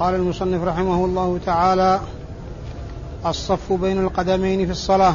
قال 0.00 0.14
المصنف 0.14 0.64
رحمه 0.64 1.04
الله 1.04 1.38
تعالى 1.46 2.00
الصف 3.26 3.72
بين 3.72 4.00
القدمين 4.00 4.66
في 4.66 4.72
الصلاة. 4.72 5.14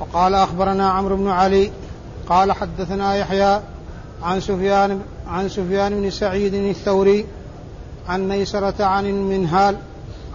وقال 0.00 0.34
أخبرنا 0.34 0.90
عمرو 0.90 1.16
بن 1.16 1.28
علي 1.28 1.70
قال 2.28 2.52
حدثنا 2.52 3.16
يحيى 3.16 3.60
عن 4.22 4.40
سفيان 4.40 5.00
عن 5.28 5.48
سفيان 5.48 6.00
بن 6.00 6.10
سعيد 6.10 6.54
الثوري 6.54 7.26
عن 8.08 8.28
ميسرة 8.28 8.84
عن 8.84 9.06
المنهال 9.06 9.76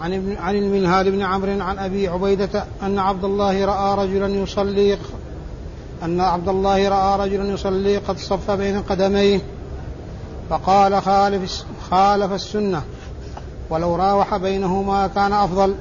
عن 0.00 0.14
ابن 0.14 0.36
عن 0.36 0.54
المنهال 0.54 1.10
بن 1.10 1.22
عمرو 1.22 1.60
عن 1.60 1.78
أبي 1.78 2.08
عبيدة 2.08 2.64
أن 2.82 2.98
عبد 2.98 3.24
الله 3.24 3.64
رأى 3.64 4.06
رجلا 4.06 4.28
يصلي 4.28 4.98
أن 6.02 6.20
عبد 6.20 6.48
الله 6.48 6.88
رأى 6.88 7.28
رجلا 7.28 7.52
يصلي 7.52 7.96
قد 7.96 8.18
صف 8.18 8.50
بين 8.50 8.82
قدميه. 8.82 9.40
فقال 10.50 11.02
خالف 11.02 11.64
خالف 11.90 12.32
السنة. 12.32 12.82
ولو 13.70 13.96
راوح 13.96 14.36
بينهما 14.36 15.06
كان 15.06 15.32
أفضل. 15.32 15.74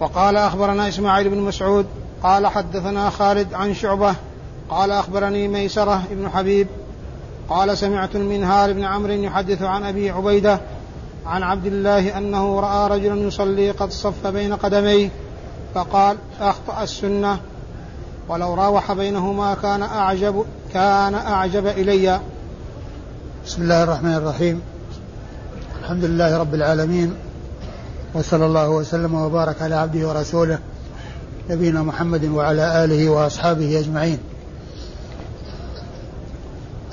وقال 0.00 0.36
أخبرنا 0.36 0.88
إسماعيل 0.88 1.28
بن 1.28 1.38
مسعود 1.38 1.86
قال 2.22 2.46
حدثنا 2.46 3.10
خالد 3.10 3.54
عن 3.54 3.74
شعبة 3.74 4.14
قال 4.70 4.90
أخبرني 4.90 5.48
ميسرة 5.48 6.02
بن 6.10 6.28
حبيب 6.28 6.66
قال 7.48 7.78
سمعت 7.78 8.16
المنهار 8.16 8.72
بن 8.72 8.84
عمرو 8.84 9.12
يحدث 9.12 9.62
عن 9.62 9.84
أبي 9.84 10.10
عبيدة 10.10 10.60
عن 11.26 11.42
عبد 11.42 11.66
الله 11.66 12.18
أنه 12.18 12.60
رأى 12.60 12.98
رجلا 12.98 13.26
يصلي 13.26 13.70
قد 13.70 13.90
صف 13.90 14.26
بين 14.26 14.54
قدميه 14.54 15.10
فقال 15.74 16.16
أخطأ 16.40 16.82
السنة 16.82 17.38
ولو 18.28 18.54
راوح 18.54 18.92
بينهما 18.92 19.54
كان 19.54 19.82
اعجب 19.82 20.44
كان 20.74 21.14
أعجب 21.14 21.66
إلي. 21.66 22.20
بسم 23.46 23.62
الله 23.62 23.82
الرحمن 23.82 24.14
الرحيم. 24.14 24.60
الحمد 25.82 26.04
لله 26.04 26.36
رب 26.36 26.54
العالمين 26.54 27.14
وصلى 28.14 28.46
الله 28.46 28.68
وسلم 28.68 29.14
وبارك 29.14 29.62
على 29.62 29.74
عبده 29.74 30.08
ورسوله 30.08 30.58
نبينا 31.50 31.82
محمد 31.82 32.24
وعلى 32.24 32.84
آله 32.84 33.08
وأصحابه 33.08 33.78
أجمعين. 33.78 34.18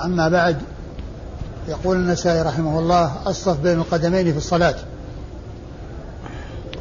أما 0.04 0.28
بعد 0.28 0.56
يقول 1.68 1.96
النسائي 1.96 2.42
رحمه 2.42 2.78
الله 2.78 3.12
الصف 3.26 3.60
بين 3.60 3.78
القدمين 3.78 4.32
في 4.32 4.38
الصلاة. 4.38 4.74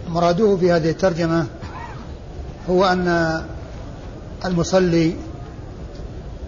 مراده 0.09 0.57
في 0.57 0.71
هذه 0.71 0.89
الترجمة 0.89 1.45
هو 2.69 2.85
أن 2.85 3.41
المصلي 4.45 5.15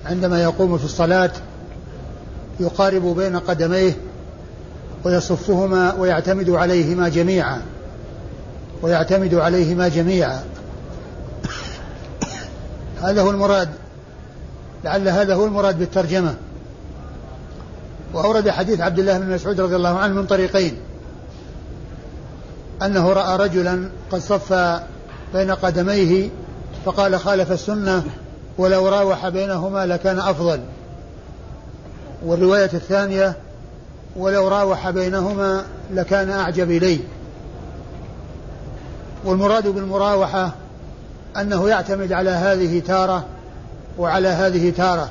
عندما 0.05 0.43
يقوم 0.43 0.77
في 0.77 0.85
الصلاة 0.85 1.31
يقارب 2.59 3.15
بين 3.15 3.39
قدميه 3.39 3.97
ويصفهما 5.03 5.93
ويعتمد 5.93 6.49
عليهما 6.49 7.09
جميعا 7.09 7.61
ويعتمد 8.81 9.35
عليهما 9.35 9.87
جميعا. 9.87 10.43
هذا 13.01 13.21
هو 13.21 13.29
المراد 13.29 13.69
لعل 14.83 15.09
هذا 15.09 15.35
هو 15.35 15.45
المراد 15.45 15.79
بالترجمة. 15.79 16.35
وأورد 18.13 18.49
حديث 18.49 18.81
عبد 18.81 18.99
الله 18.99 19.17
بن 19.17 19.33
مسعود 19.33 19.61
رضي 19.61 19.75
الله 19.75 19.97
عنه 19.97 20.13
من 20.13 20.25
طريقين. 20.25 20.77
أنه 22.81 23.13
رأى 23.13 23.37
رجلا 23.37 23.89
قد 24.11 24.19
صف 24.19 24.53
بين 25.33 25.51
قدميه 25.51 26.29
فقال 26.85 27.19
خالف 27.19 27.51
السنة 27.51 28.03
ولو 28.57 28.87
راوح 28.87 29.29
بينهما 29.29 29.85
لكان 29.85 30.19
أفضل. 30.19 30.59
والرواية 32.25 32.69
الثانية 32.73 33.35
ولو 34.15 34.47
راوح 34.47 34.89
بينهما 34.89 35.63
لكان 35.93 36.29
أعجب 36.29 36.71
إلي. 36.71 36.99
والمراد 39.25 39.67
بالمراوحة 39.67 40.51
أنه 41.37 41.69
يعتمد 41.69 42.11
على 42.11 42.29
هذه 42.29 42.79
تارة 42.79 43.25
وعلى 43.97 44.27
هذه 44.27 44.69
تارة. 44.69 45.09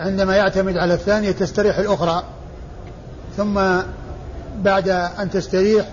عندما 0.00 0.36
يعتمد 0.36 0.76
على 0.76 0.94
الثانية 0.94 1.30
تستريح 1.30 1.78
الأخرى. 1.78 2.22
ثم 3.36 3.60
بعد 4.62 4.88
أن 4.88 5.30
تستريح 5.30 5.86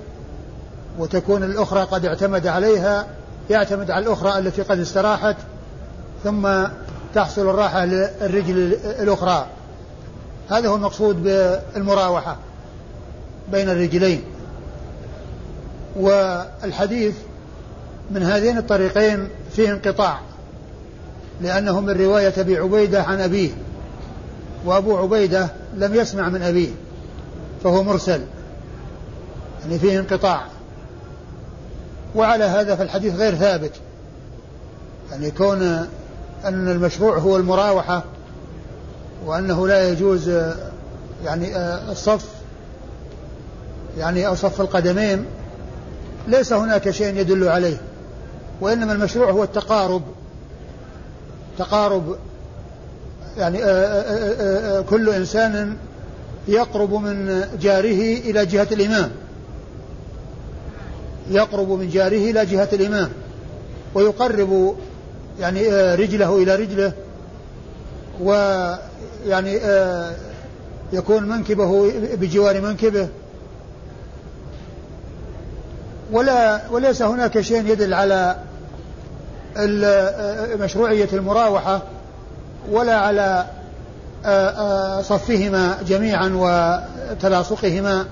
وتكون 1.00 1.44
الأخرى 1.44 1.82
قد 1.84 2.06
اعتمد 2.06 2.48
عليها 2.48 3.06
يعتمد 3.50 3.92
على 3.92 4.06
الأخرى 4.06 4.40
التي 4.40 4.62
قد 4.62 4.80
استراحت 4.80 5.36
ثم 6.24 6.48
تحصل 7.16 7.50
الراحة 7.50 7.86
للرجل 7.86 8.78
الأخرى. 9.00 9.48
هذا 10.50 10.68
هو 10.70 10.76
المقصود 10.76 11.24
بالمراوحة 11.24 12.38
بين 13.52 13.70
الرجلين. 13.70 14.24
والحديث 15.96 17.16
من 18.12 18.24
هذين 18.24 18.58
الطريقين 18.58 19.30
فيه 19.52 19.72
انقطاع 19.72 20.20
لأنه 21.42 21.80
من 21.80 21.90
رواية 21.90 22.34
أبي 22.38 22.58
عبيدة 22.58 23.04
عن 23.04 23.22
أبيه 23.22 23.50
وأبو 24.66 24.98
عبيدة 24.98 25.50
لم 25.78 25.96
يسمع 25.96 26.30
من 26.30 26.42
أبيه 26.42 26.70
فهو 27.64 27.84
مرسل. 27.84 28.22
يعني 29.62 29.80
فيه 29.80 30.00
انقطاع. 30.00 30.42
وعلى 32.16 32.44
هذا 32.44 32.76
فالحديث 32.76 33.16
غير 33.16 33.36
ثابت. 33.36 33.72
يعني 35.12 35.32
كون 35.32 35.88
أن 36.46 36.70
المشروع 36.70 37.18
هو 37.18 37.38
المراوحة 37.38 38.04
وأنه 39.26 39.68
لا 39.68 39.90
يجوز 39.90 40.30
يعني 41.24 41.58
الصف 41.92 42.26
يعني 43.98 44.28
أو 44.28 44.36
صف 44.36 44.62
القدمين. 44.62 45.26
ليس 46.28 46.54
هناك 46.54 46.90
شيء 46.90 47.16
يدل 47.16 47.48
عليه 47.48 47.78
وإنما 48.62 48.94
المشروع 48.94 49.32
هو 49.32 49.44
التقارب. 49.44 50.02
تقارب 51.58 52.18
يعني 53.38 53.64
آآ 53.64 53.70
آآ 53.70 54.78
آآ 54.78 54.82
كل 54.82 55.10
إنسان 55.10 55.78
يقرب 56.48 56.94
من 56.94 57.44
جاره 57.62 58.20
إلى 58.30 58.46
جهة 58.46 58.68
الإمام. 58.72 59.12
يقرب 61.30 61.70
من 61.70 61.90
جاره 61.90 62.32
إلى 62.32 62.46
جهة 62.46 62.70
الإمام 62.74 63.10
ويقرب 63.94 64.76
يعني 65.40 65.68
رجله 65.96 66.38
إلى 66.38 66.56
رجله 66.56 66.94
ويعني 68.22 69.60
يكون 70.94 71.24
منكبه 71.24 71.92
بجوار 72.14 72.62
منكبه. 72.62 73.08
ولا 76.12 76.62
وليس 76.72 77.02
هناك 77.02 77.42
شيء 77.42 77.66
يدل 77.66 77.94
على 77.94 78.36
مشروعية 80.60 81.10
المراوحة 81.14 81.82
ولا 82.72 82.96
على 82.96 83.46
آه، 84.26 84.50
آه، 84.50 85.02
صفهما 85.02 85.78
جميعا 85.88 86.32
وتلاصقهما 86.36 88.06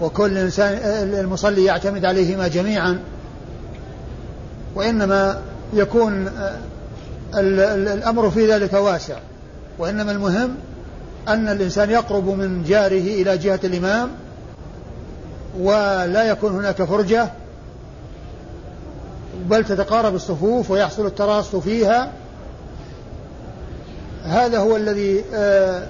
وكل 0.00 0.38
إنسان 0.38 0.78
آه، 0.82 1.02
المصلي 1.20 1.64
يعتمد 1.64 2.04
عليهما 2.04 2.48
جميعا. 2.48 2.98
وإنما 4.74 5.40
يكون 5.72 6.30
الأمر 7.34 8.30
في 8.30 8.52
ذلك 8.52 8.72
واسع. 8.72 9.18
وإنما 9.78 10.12
المهم 10.12 10.54
أن 11.28 11.48
الإنسان 11.48 11.90
يقرب 11.90 12.28
من 12.28 12.64
جاره 12.64 13.22
إلى 13.22 13.38
جهة 13.38 13.60
الإمام 13.64 14.10
ولا 15.60 16.22
يكون 16.24 16.52
هناك 16.52 16.82
فرجة 16.82 17.30
بل 19.48 19.64
تتقارب 19.64 20.14
الصفوف 20.14 20.70
ويحصل 20.70 21.06
التراص 21.06 21.56
فيها. 21.56 22.12
هذا 24.24 24.58
هو 24.58 24.76
الذي 24.76 25.24
آه 25.34 25.86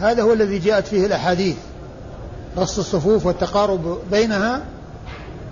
هذا 0.00 0.22
هو 0.22 0.32
الذي 0.32 0.58
جاءت 0.58 0.86
فيه 0.86 1.06
الأحاديث 1.06 1.56
رص 2.58 2.78
الصفوف 2.78 3.26
والتقارب 3.26 3.98
بينها 4.10 4.62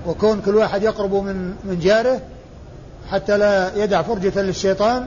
وكون 0.07 0.41
كل 0.41 0.55
واحد 0.55 0.83
يقرب 0.83 1.15
من 1.15 1.55
من 1.65 1.79
جاره. 1.81 2.21
حتى 3.11 3.39
لا 3.39 3.85
يدع 3.85 4.03
فرجة 4.03 4.43
للشيطان. 4.43 5.07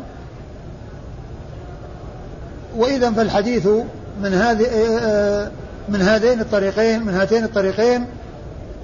وإذا 2.76 3.12
فالحديث 3.12 3.68
من 4.22 4.34
هذه 4.34 4.66
آه، 4.66 5.00
آه، 5.00 5.52
من 5.90 6.02
هذين 6.02 6.42
الطريقين 6.42 7.06
من 7.06 7.14
هاتين 7.14 7.44
الطريقين 7.44 8.06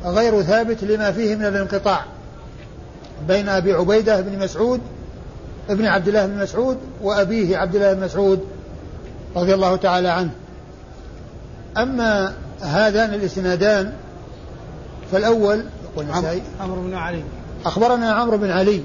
غير 0.05 0.41
ثابت 0.41 0.83
لما 0.83 1.11
فيه 1.11 1.35
من 1.35 1.45
الانقطاع. 1.45 2.05
بين 3.27 3.49
أبي 3.49 3.73
عبيدة 3.73 4.21
بن 4.21 4.39
مسعود 4.39 4.81
ابن 5.69 5.85
عبد 5.85 6.07
الله 6.07 6.25
بن 6.25 6.37
مسعود 6.37 6.77
وأبيه 7.01 7.57
عبد 7.57 7.75
الله 7.75 7.93
بن 7.93 8.03
مسعود 8.03 8.45
رضي 9.35 9.53
الله 9.53 9.75
تعالى 9.75 10.09
عنه. 10.09 10.31
أما 11.77 12.33
هذان 12.61 13.13
الإسنادان 13.13 13.93
فالأول 15.11 15.65
يقول 15.83 16.05
عمرو 16.59 16.81
بن 16.81 16.95
علي. 16.95 17.23
أخبرنا 17.65 18.11
عمرو 18.11 18.37
بن 18.37 18.51
علي. 18.51 18.83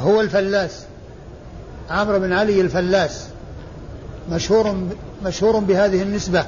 هو 0.00 0.20
الفلاس. 0.20 0.84
عمرو 1.90 2.18
بن 2.18 2.32
علي 2.32 2.60
الفلاس. 2.60 3.26
مشهور 4.30 4.76
مشهور 5.24 5.58
بهذه 5.58 6.02
النسبة. 6.02 6.44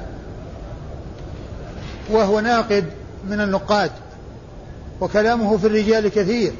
وهو 2.10 2.40
ناقد 2.40 2.84
من 3.28 3.40
النقاد. 3.40 3.90
وكلامه 5.00 5.56
في 5.56 5.66
الرجال 5.66 6.08
كثير. 6.08 6.52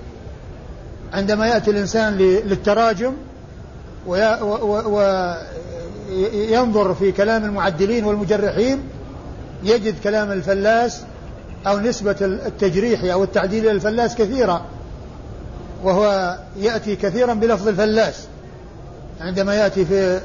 عندما 1.13 1.47
يأتي 1.47 1.71
الإنسان 1.71 2.19
للتراجم 2.19 3.13
وينظر 6.07 6.95
في 6.95 7.13
كلام 7.13 7.45
المعدلين 7.45 8.05
والمجرحين 8.05 8.83
يجد 9.65 9.95
كلام 10.05 10.33
الفلاس 10.33 11.03
أو 11.67 11.79
نسبة 11.79 12.17
التجريح 12.21 13.05
أو 13.13 13.25
التعديل 13.25 13.65
إلى 13.65 13.73
الفلاس 13.73 14.15
كثيرة. 14.15 14.65
وهو 15.83 16.39
يأتي 16.57 16.97
كثيرا 16.97 17.35
بلفظ 17.35 17.69
الفلاس 17.69 18.27
عندما 19.21 19.55
يأتي 19.55 19.85
في 19.85 20.21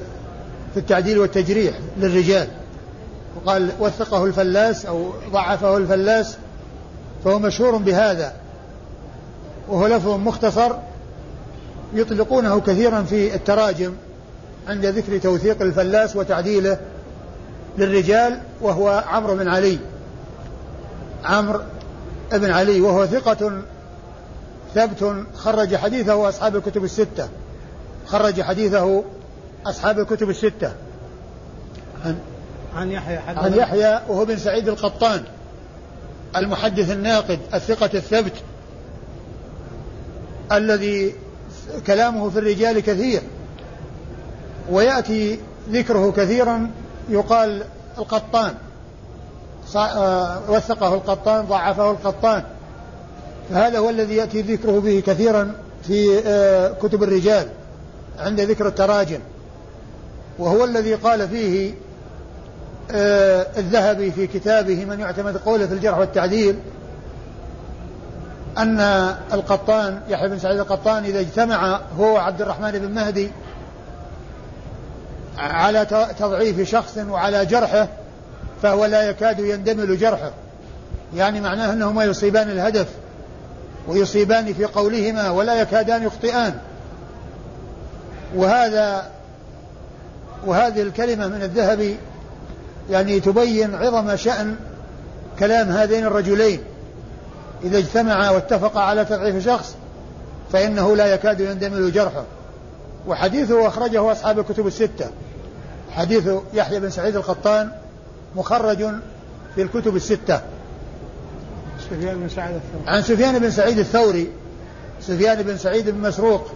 في 0.74 0.80
التعديل 0.80 1.18
والتجريح 1.18 1.76
للرجال. 1.98 2.48
وقال 3.36 3.70
وثقه 3.80 4.26
الفلاس 4.26 4.86
أو 4.86 5.14
ضعفه 5.32 5.78
الفلاس 5.78 6.38
فهو 7.26 7.40
مشهور 7.40 7.78
بهذا. 7.78 8.34
وهو 9.68 9.88
لفظ 9.88 10.10
مختصر 10.10 10.72
يطلقونه 11.94 12.62
كثيرا 12.62 13.02
في 13.04 13.36
التراجم 13.36 13.94
عند 14.68 14.86
ذكر 14.86 15.18
توثيق 15.18 15.62
الفلاس 15.62 16.16
وتعديله 16.16 16.78
للرجال 17.78 18.40
وهو 18.62 19.04
عمرو 19.08 19.36
بن 19.36 19.48
علي. 19.48 19.80
عمرو 21.24 21.60
بن 22.32 22.52
علي 22.52 22.82
وهو 22.82 23.06
ثقة 23.06 23.62
ثبت 24.76 25.26
خرج 25.36 25.76
حديثه 25.76 26.30
أصحاب 26.30 26.56
الكتب 26.56 26.84
الستة. 26.84 27.30
خرج 28.08 28.42
حديثه 28.42 29.04
أصحاب 29.66 30.00
الكتب 30.00 30.30
الستة. 30.30 30.72
عن 32.06 32.18
عن 32.76 32.92
يحيى 32.92 33.18
عن 33.18 33.54
يحيى 33.54 34.00
وهو 34.08 34.26
بن 34.26 34.38
سعيد 34.38 34.68
القطان 34.68 35.24
المحدث 36.36 36.92
الناقد 36.92 37.40
الثقة 37.54 37.90
الثبت 37.94 38.34
الذي 40.52 41.16
كلامه 41.88 42.30
في 42.30 42.40
الرجال 42.40 42.80
كثير 42.80 43.22
ويأتي 44.70 45.40
ذكره 45.70 46.12
كثيرا 46.12 46.72
يقال 47.10 47.64
القطان 47.98 48.54
آه، 49.76 50.52
وثقه 50.52 50.94
القطان 50.94 51.46
ضعفه 51.46 51.92
القطان. 51.92 52.44
فهذا 53.50 53.80
هو 53.80 53.90
الذي 53.90 54.16
يأتي 54.16 54.42
ذكره 54.42 54.80
به 54.80 55.04
كثيرا 55.08 55.54
في 55.88 56.22
آه، 56.26 56.72
كتب 56.72 57.04
الرجال 57.04 57.48
عند 58.20 58.42
ذكر 58.42 58.68
التراجم. 58.68 59.20
وهو 60.40 60.64
الذي 60.64 60.94
قال 60.94 61.30
فيه 61.30 61.74
آه، 62.92 63.48
الذهبي 63.58 64.12
في 64.12 64.28
كتابه 64.28 64.86
من 64.86 65.00
يعتمد 65.00 65.38
قوله 65.38 65.68
في 65.68 65.74
الجرح 65.74 65.98
والتعديل 65.98 66.56
أن 68.58 68.80
القطان 69.34 70.00
يحيى 70.10 70.30
بن 70.30 70.40
سعيد 70.40 70.60
القطان 70.60 71.04
إذا 71.04 71.20
اجتمع 71.20 71.80
هو 72.00 72.14
وعبد 72.14 72.42
الرحمن 72.42 72.72
بن 72.72 72.92
مهدي 72.92 73.32
على 75.38 75.86
تضعيف 76.20 76.70
شخص 76.70 76.98
وعلى 76.98 77.46
جرحه 77.46 77.88
فهو 78.62 78.86
لا 78.86 79.10
يكاد 79.10 79.40
يندمل 79.40 79.98
جرحه. 79.98 80.32
يعني 81.16 81.42
معناه 81.42 81.74
أنهما 81.74 82.04
يصيبان 82.04 82.50
الهدف. 82.50 82.88
ويصيبان 83.88 84.54
في 84.54 84.66
قولهما 84.66 85.30
ولا 85.30 85.62
يكادان 85.62 86.04
يخطئان. 86.04 86.54
وهذا 88.36 89.12
وهذه 90.46 90.82
الكلمة 90.82 91.28
من 91.28 91.44
الذهبي 91.44 91.98
يعني 92.90 93.20
تبين 93.20 93.76
عظم 93.76 94.16
شأن 94.16 94.56
كلام 95.40 95.70
هذين 95.70 96.06
الرجلين. 96.06 96.60
إذا 97.64 97.78
اجتمعا 97.78 98.30
واتفقا 98.30 98.82
على 98.82 99.06
تضعيف 99.06 99.46
شخص 99.46 99.76
فإنه 100.52 100.96
لا 100.96 101.14
يكاد 101.14 101.40
يندمل 101.40 101.92
جرحه. 101.92 102.24
وحديثه 103.08 103.68
أخرجه 103.68 104.12
أصحاب 104.12 104.40
الكتب 104.40 104.68
الستة. 104.68 105.06
حديث 105.92 106.30
يحيى 106.54 106.80
بن 106.80 106.90
سعيد 106.90 107.16
القطان 107.16 107.72
مخرج 108.36 108.86
في 109.56 109.62
الكتب 109.62 109.96
الستة. 109.96 110.42
سفيان 111.94 112.20
بن 112.20 112.30
سعيد 112.30 112.56
الثوري. 112.56 112.88
عن 112.88 113.02
سفيان 113.02 113.40
بن 113.40 113.52
سعيد 113.52 113.80
الثوري. 113.80 114.28
سفيان 115.02 115.42
بن 115.44 115.58
سعيد 115.58 115.90
بن 115.90 116.02
مسروق 116.02 116.52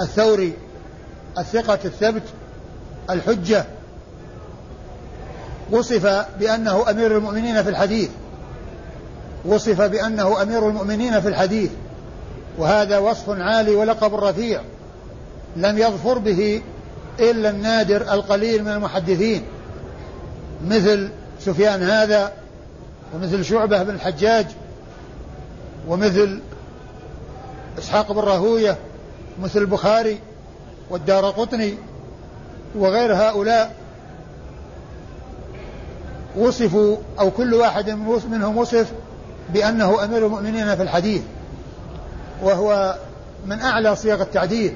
الثوري. 0.00 0.52
الثقة 1.38 1.78
الثبت 1.84 2.22
الحجة. 3.10 3.64
وصف 5.70 6.26
بأنه 6.40 6.90
أمير 6.90 7.16
المؤمنين 7.16 7.62
في 7.62 7.70
الحديث. 7.70 8.10
وصف 9.44 9.80
بأنه 9.80 10.42
أمير 10.42 10.68
المؤمنين 10.68 11.20
في 11.20 11.28
الحديث. 11.28 11.70
وهذا 12.58 12.98
وصف 12.98 13.30
عالي 13.30 13.74
ولقب 13.74 14.14
رفيع. 14.14 14.60
لم 15.56 15.78
يظفر 15.78 16.18
به 16.18 16.62
إلا 17.20 17.50
النادر 17.50 18.12
القليل 18.14 18.64
من 18.64 18.70
المحدثين. 18.70 19.42
مثل 20.66 21.08
سفيان 21.40 21.82
هذا 21.82 22.32
ومثل 23.14 23.44
شعبة 23.44 23.82
بن 23.82 23.94
الحجاج. 23.94 24.46
ومثل 25.88 26.40
إسحاق 27.78 28.12
بن 28.12 28.18
راهوية 28.18 28.76
مثل 29.42 29.58
البخاري 29.58 30.18
والدار 30.90 31.30
قطني 31.30 31.74
وغير 32.74 33.14
هؤلاء. 33.14 33.74
وصفوا 36.36 36.96
أو 37.20 37.30
كل 37.30 37.54
واحد 37.54 37.90
منهم 38.30 38.56
وصف 38.56 38.92
بأنه 39.52 40.04
أمير 40.04 40.26
المؤمنين 40.26 40.76
في 40.76 40.82
الحديث 40.82 41.22
وهو 42.42 42.98
من 43.46 43.60
أعلى 43.60 43.96
صيغ 43.96 44.22
التعديل 44.22 44.74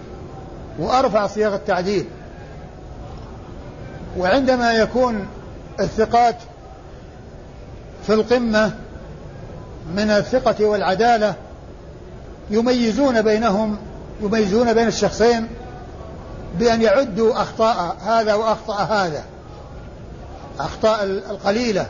وأرفع 0.78 1.26
صيغ 1.26 1.54
التعديل. 1.54 2.06
وعندما 4.18 4.72
يكون 4.72 5.26
الثقات 5.80 6.36
في 8.06 8.14
القمة 8.14 8.72
من 9.94 10.10
الثقة 10.10 10.64
والعدالة 10.64 11.34
يميزون 12.50 13.22
بينهم 13.22 13.76
يميزون 14.22 14.72
بين 14.72 14.86
الشخصين 14.86 15.48
بأن 16.58 16.82
يعدوا 16.82 17.42
أخطاء 17.42 17.96
هذا 18.06 18.34
وأخطأ 18.34 18.74
هذا 18.74 19.22
أخطاء 20.60 21.04
القليلة. 21.04 21.86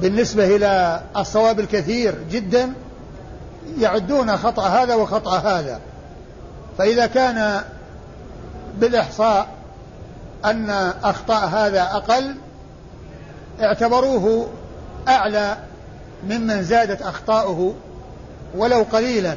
بالنسبة 0.00 0.56
إلى 0.56 1.02
الصواب 1.16 1.60
الكثير 1.60 2.14
جدا 2.30 2.72
يعدون 3.78 4.36
خطأ 4.36 4.62
هذا 4.62 4.94
وخطأ 4.94 5.38
هذا. 5.38 5.80
فإذا 6.78 7.06
كان 7.06 7.62
بالإحصاء 8.78 9.46
أن 10.44 10.70
أخطاء 11.04 11.48
هذا 11.48 11.82
أقل 11.82 12.34
اعتبروه 13.60 14.48
أعلى 15.08 15.56
ممن 16.28 16.62
زادت 16.62 17.02
أخطاؤه 17.02 17.74
ولو 18.56 18.86
قليلا. 18.92 19.36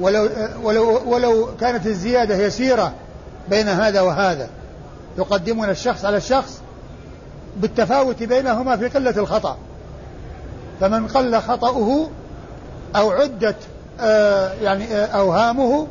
ولو, 0.00 0.28
ولو, 0.62 1.02
ولو 1.06 1.48
كانت 1.60 1.86
الزيادة 1.86 2.36
يسيرة 2.36 2.92
بين 3.50 3.68
هذا 3.68 4.00
وهذا. 4.00 4.48
يقدمون 5.18 5.70
الشخص 5.70 6.04
على 6.04 6.16
الشخص 6.16 6.60
بالتفاوت 7.56 8.22
بينهما 8.22 8.76
في 8.76 8.88
قلة 8.88 9.16
الخطأ. 9.16 9.56
فمن 10.80 11.06
قل 11.06 11.40
خطأه 11.40 12.08
أو 12.96 13.10
عدت 13.10 13.56
آه 14.00 14.52
يعني 14.52 14.84
آه 14.94 15.06
أوهامه 15.06 15.86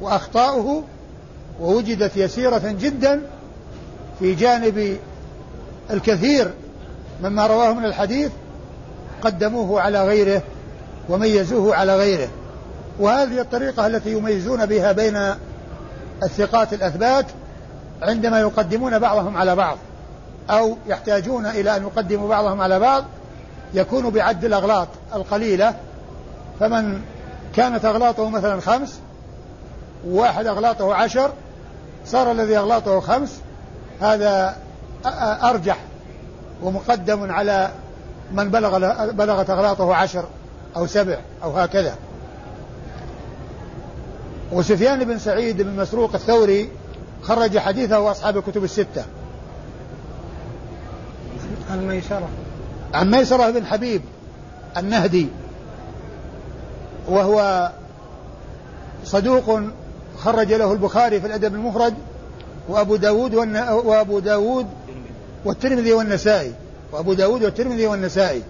وأخطاؤه 0.00 0.84
ووجدت 1.60 2.16
يسيرة 2.16 2.76
جدا 2.80 3.22
في 4.18 4.34
جانب 4.34 4.98
الكثير 5.90 6.50
مما 7.22 7.46
رواه 7.46 7.72
من 7.72 7.84
الحديث 7.84 8.30
قدموه 9.22 9.80
على 9.80 10.04
غيره 10.04 10.42
وميزوه 11.08 11.76
على 11.76 11.96
غيره. 11.96 12.28
وهذه 12.98 13.40
الطريقة 13.40 13.86
التي 13.86 14.12
يميزون 14.12 14.66
بها 14.66 14.92
بين 14.92 15.34
الثقات 16.22 16.72
الأثبات 16.72 17.26
عندما 18.02 18.40
يقدمون 18.40 18.98
بعضهم 18.98 19.36
على 19.36 19.56
بعض 19.56 19.78
أو 20.50 20.76
يحتاجون 20.86 21.46
إلى 21.46 21.76
أن 21.76 21.82
يقدموا 21.82 22.28
بعضهم 22.28 22.60
على 22.60 22.78
بعض 22.78 23.04
يكون 23.74 24.10
بعد 24.10 24.44
الأغلاط 24.44 24.88
القليلة. 25.14 25.74
فمن 26.60 27.00
كانت 27.56 27.84
أغلاطه 27.84 28.28
مثلا 28.28 28.60
خمس 28.60 28.98
وواحد 30.06 30.46
أغلاطه 30.46 30.94
عشر 30.94 31.30
صار 32.06 32.32
الذي 32.32 32.58
أغلاطه 32.58 33.00
خمس 33.00 33.40
هذا 34.00 34.56
أرجح 35.42 35.76
ومقدم 36.62 37.32
على 37.32 37.70
من 38.32 38.50
بلغ 38.50 38.78
بلغت 39.10 39.50
أغلاطه 39.50 39.94
عشر 39.94 40.24
أو 40.76 40.86
سبع 40.86 41.18
أو 41.42 41.50
هكذا. 41.50 41.94
وسفيان 44.52 45.04
بن 45.04 45.18
سعيد 45.18 45.62
بن 45.62 45.76
مسروق 45.76 46.14
الثوري 46.14 46.68
خرج 47.22 47.58
حديثه 47.58 48.10
أصحاب 48.10 48.36
الكتب 48.36 48.64
الستة. 48.64 49.04
عن 51.70 51.88
ميسرة. 51.88 52.28
عن 52.94 53.10
ميسرة 53.10 53.50
بن 53.50 53.66
حبيب 53.66 54.02
النهدي 54.76 55.28
وهو 57.08 57.70
صدوق 59.04 59.60
خرج 60.18 60.52
له 60.52 60.72
البخاري 60.72 61.20
في 61.20 61.26
الأدب 61.26 61.54
المفرد 61.54 61.94
وأبو 62.68 62.96
داود 62.96 63.34
وأبو 63.84 64.18
داود 64.18 64.66
والترمذي 65.44 65.92
والنسائي. 65.92 66.52
وأبو 66.92 67.12
داود 67.12 67.44
والترمذي 67.44 67.86
والنسائي. 67.86 68.42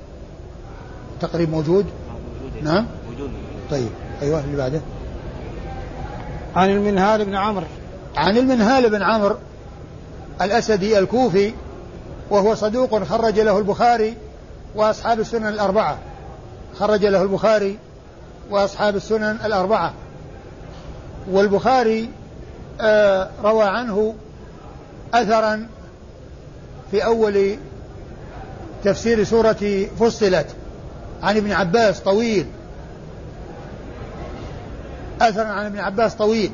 تقريب 1.20 1.50
موجود؟ 1.50 1.87
نعم. 2.62 2.87
موجود. 3.11 3.30
طيب. 3.70 3.88
أيوه 4.23 4.40
اللي 4.40 4.56
بعده. 4.56 4.80
عن 6.56 6.70
المنهال 6.70 7.25
بن 7.25 7.35
عمرو. 7.35 7.66
عن 8.16 8.37
المنهال 8.37 8.90
بن 8.90 9.02
عمرو 9.02 9.37
الأسدي 10.42 10.99
الكوفي 10.99 11.52
وهو 12.30 12.54
صدوق 12.54 13.04
خرج 13.04 13.40
له 13.40 13.59
البخاري 13.59 14.14
وأصحاب 14.75 15.20
السنن 15.20 15.49
الأربعة. 15.49 15.99
خرج 16.78 17.06
له 17.06 17.23
البخاري 17.23 17.78
وأصحاب 18.50 18.97
السنن 18.97 19.38
الأربعة. 19.44 19.92
والبخاري 21.30 22.09
آه 22.80 23.30
روى 23.42 23.64
عنه 23.64 24.14
أثرا 25.14 25.66
في 26.90 27.04
أول 27.04 27.56
تفسير 28.84 29.25
سورة 29.25 29.87
فصلت. 30.00 30.46
عن 31.22 31.37
ابن 31.37 31.52
عباس 31.52 32.00
طويل. 32.00 32.46
أثرا 35.20 35.44
عن 35.44 35.66
ابن 35.66 35.78
عباس 35.78 36.14
طويل. 36.14 36.50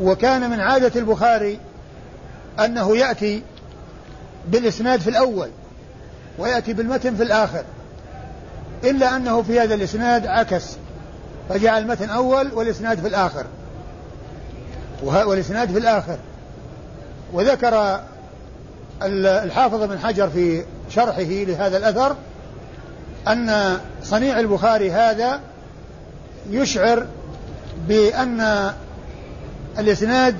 وكان 0.00 0.50
من 0.50 0.60
عادة 0.60 1.00
البخاري 1.00 1.58
أنه 2.64 2.96
يأتي 2.96 3.42
بالإسناد 4.48 5.00
في 5.00 5.10
الأول 5.10 5.48
ويأتي 6.38 6.72
بالمتن 6.72 7.16
في 7.16 7.22
الآخر. 7.22 7.64
إلا 8.84 9.16
أنه 9.16 9.42
في 9.42 9.60
هذا 9.60 9.74
الإسناد 9.74 10.26
عكس. 10.26 10.76
فجعل 11.48 11.82
المتن 11.82 12.10
أول 12.10 12.52
والإسناد 12.52 13.00
في 13.00 13.08
الآخر. 13.08 13.46
والإسناد 15.02 15.72
في 15.72 15.78
الآخر. 15.78 16.18
وذكر 17.32 18.00
الحافظ 19.02 19.82
بن 19.82 19.98
حجر 19.98 20.28
في 20.28 20.64
شرحه 20.90 21.22
لهذا 21.22 21.76
الأثر 21.76 22.16
أن 23.28 23.78
صنيع 24.02 24.40
البخاري 24.40 24.90
هذا 24.92 25.40
يشعر 26.50 27.06
بأن 27.88 28.72
الإسناد 29.78 30.36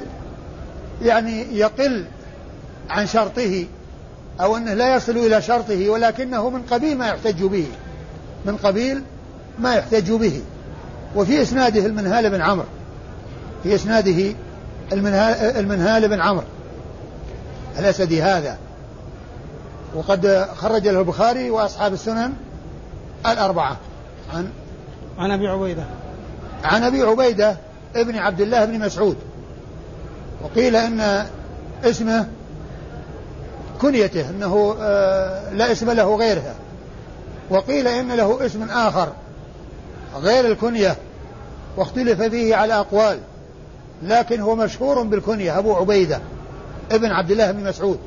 يعني 1.03 1.59
يقل 1.59 2.05
عن 2.91 3.07
شرطه 3.07 3.67
أو 4.41 4.57
أنه 4.57 4.75
لا 4.75 4.97
يصل 4.97 5.17
إلى 5.17 5.43
شرطه 5.43 5.89
ولكنه 5.89 6.51
من 6.51 6.63
قبيل 6.63 6.99
ما 6.99 7.09
يحتج 7.09 7.43
به 7.43 7.67
من 8.47 8.57
قبيل 8.57 9.03
ما 9.59 9.75
يحتج 9.75 10.13
به. 10.13 10.43
وفي 11.17 11.43
إسناده 11.43 11.87
المنهال 11.87 12.31
بن 12.31 12.41
عمرو 12.41 12.67
في 13.63 13.75
إسناده 13.75 14.35
المنهال, 14.93 15.57
المنهال 15.57 16.09
بن 16.09 16.21
عمرو. 16.21 16.47
الأسدي 17.79 18.23
هذا؟ 18.23 18.59
وقد 19.95 20.49
خرج 20.57 20.89
له 20.89 21.01
البخاري 21.01 21.51
وأصحاب 21.51 21.93
السنن 21.93 22.33
الأربعة. 23.27 23.77
عن 24.35 24.51
عن 25.19 25.31
أبي 25.31 25.49
عبيدة. 25.49 25.85
عن 26.65 26.83
أبي 26.83 27.03
عبيدة 27.03 27.57
ابن 27.97 28.17
عبد 28.17 28.41
الله 28.41 28.65
بن 28.65 28.79
مسعود. 28.81 29.17
وقيل 30.43 30.77
إن 30.77 31.27
اسمه 31.85 32.27
كنيته 33.81 34.31
أنه 34.31 34.77
آه، 34.81 35.53
لا 35.53 35.73
اسم 35.73 35.91
له 35.91 36.17
غيرها. 36.17 36.55
وقيل 37.51 37.89
إن 37.89 38.13
له 38.13 38.47
اسم 38.47 38.63
آخر 38.71 39.13
غير 40.17 40.47
الكنية 40.47 40.97
واختلف 41.77 42.23
فيه 42.23 42.57
على 42.57 42.75
أقوال 42.75 43.19
لكن 44.03 44.41
هو 44.41 44.55
مشهور 44.57 45.03
بالكنية 45.03 45.59
أبو 45.59 45.77
عبيدة. 45.77 46.21
ابن 46.93 47.11
عبد 47.11 47.31
الله 47.31 47.51
بن 47.51 47.65
مسعود 47.65 47.99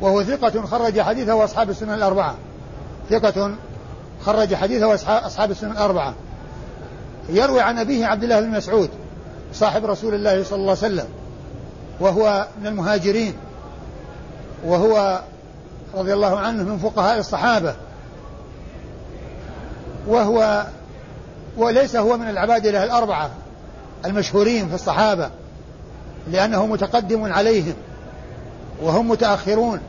وهو 0.00 0.22
ثقة 0.22 0.66
خرج 0.66 1.00
حديثه 1.00 1.34
وأصحاب 1.34 1.70
السنن 1.70 1.94
الأربعة. 1.94 2.34
ثقة 3.10 3.54
خرج 4.22 4.54
حديثه 4.54 4.94
أصحاب 5.26 5.50
السنن 5.50 5.70
الأربعة. 5.70 6.14
يروي 7.28 7.60
عن 7.60 7.78
أبيه 7.78 8.06
عبد 8.06 8.22
الله 8.22 8.40
بن 8.40 8.50
مسعود 8.50 8.90
صاحب 9.52 9.84
رسول 9.84 10.14
الله 10.14 10.44
صلى 10.44 10.56
الله 10.56 10.76
عليه 10.82 10.94
وسلم 10.94 11.06
وهو 12.00 12.46
من 12.60 12.66
المهاجرين 12.66 13.34
وهو 14.64 15.20
رضي 15.94 16.14
الله 16.14 16.38
عنه 16.38 16.62
من 16.62 16.78
فقهاء 16.78 17.18
الصحابة 17.18 17.74
وهو 20.06 20.66
وليس 21.56 21.96
هو 21.96 22.16
من 22.16 22.28
العبادلة 22.28 22.84
الأربعة 22.84 23.30
المشهورين 24.04 24.68
في 24.68 24.74
الصحابة 24.74 25.30
لأنه 26.30 26.66
متقدم 26.66 27.32
عليهم. 27.32 27.74
وهم 28.82 29.08
متأخرون 29.08 29.80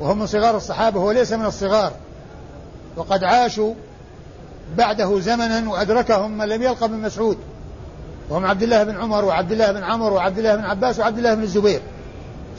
وهم 0.00 0.18
من 0.18 0.26
صغار 0.26 0.56
الصحابة 0.56 1.00
هو 1.00 1.12
ليس 1.12 1.32
من 1.32 1.46
الصغار. 1.46 1.92
وقد 2.96 3.24
عاشوا 3.24 3.74
بعده 4.76 5.20
زمنا 5.20 5.70
وأدركهم 5.70 6.38
من 6.38 6.48
لم 6.48 6.62
يلقى 6.62 6.88
من 6.88 7.02
مسعود. 7.02 7.38
وهم 8.30 8.46
عبد 8.46 8.62
الله 8.62 8.84
بن 8.84 8.96
عمر 8.96 9.24
وعبد 9.24 9.52
الله 9.52 9.72
بن 9.72 9.84
عمر 9.84 10.12
وعبد 10.12 10.38
الله 10.38 10.56
بن 10.56 10.64
عباس 10.64 10.98
وعبد 10.98 11.18
الله 11.18 11.34
بن 11.34 11.42
الزبير. 11.42 11.80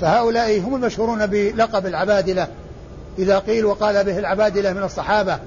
فهؤلاء 0.01 0.59
هم 0.59 0.75
المشهورون 0.75 1.25
بلقب 1.25 1.86
العبادلة. 1.86 2.47
إذا 3.19 3.39
قيل 3.39 3.65
وقال 3.65 4.03
به 4.03 4.19
العبادلة 4.19 4.74
من 4.74 4.83
الصحابة 4.83 5.39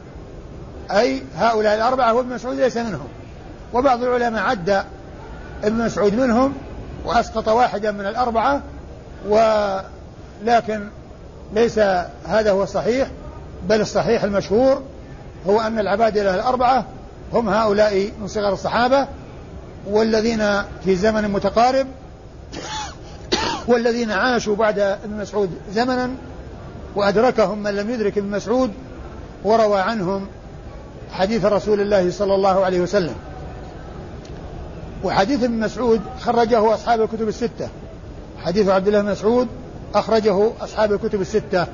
أي 0.90 1.22
هؤلاء 1.36 1.74
الأربعة 1.74 2.14
وابن 2.14 2.34
مسعود 2.34 2.56
ليس 2.56 2.76
منهم. 2.76 3.08
وبعض 3.74 4.02
العلماء 4.02 4.42
عد 4.42 4.84
ابن 5.64 5.84
مسعود 5.84 6.14
منهم 6.14 6.54
وأسقط 7.04 7.48
واحدا 7.48 7.90
من 7.90 8.06
الأربعة 8.06 8.62
ولكن 10.42 10.88
ليس 11.54 11.78
هذا 12.25 12.50
هو 12.50 12.62
الصحيح 12.62 13.09
بل 13.68 13.80
الصحيح 13.80 14.25
المشهور 14.25 14.82
هو 15.47 15.61
أن 15.61 15.78
العبادلة 15.78 16.35
الأربعة 16.35 16.87
هم 17.32 17.49
هؤلاء 17.49 18.11
من 18.20 18.26
صغر 18.26 18.52
الصحابة 18.52 19.06
والذين 19.87 20.62
في 20.85 20.97
زمن 20.97 21.28
متقارب 21.28 21.87
والذين 23.68 24.11
عاشوا 24.11 24.56
بعد 24.56 24.78
ابن 24.78 25.16
مسعود 25.16 25.50
زمنا 25.73 26.11
وأدركهم 26.97 27.62
من 27.62 27.70
لم 27.70 27.90
يدرك 27.90 28.18
ابن 28.18 28.30
مسعود 28.30 28.70
وروى 29.44 29.80
عنهم 29.80 30.26
حديث 31.12 31.44
رسول 31.44 31.80
الله 31.80 32.11
صلى 32.11 32.35
الله 32.35 32.64
عليه 32.64 32.80
وسلم. 32.80 33.14
وحديث 35.04 35.44
ابن 35.44 35.61
مسعود 35.61 36.00
خرجه 36.20 36.75
أصحاب 36.75 37.00
الكتب 37.00 37.28
الستة 37.28 37.68
حديث 38.44 38.68
عبد 38.68 38.87
الله 38.87 39.02
بن 39.02 39.11
مسعود 39.11 39.49
أخرجه 39.94 40.50
أصحاب 40.61 40.92
الكتب 40.92 41.20
الستة. 41.20 41.66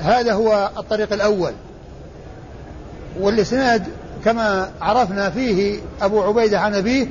هذا 0.00 0.32
هو 0.32 0.70
الطريق 0.78 1.12
الأول. 1.12 1.52
والإسناد 3.20 3.84
كما 4.24 4.70
عرفنا 4.80 5.30
فيه 5.30 5.80
أبو 6.02 6.22
عبيدة 6.22 6.60
عن 6.60 6.74
أبيه 6.74 7.06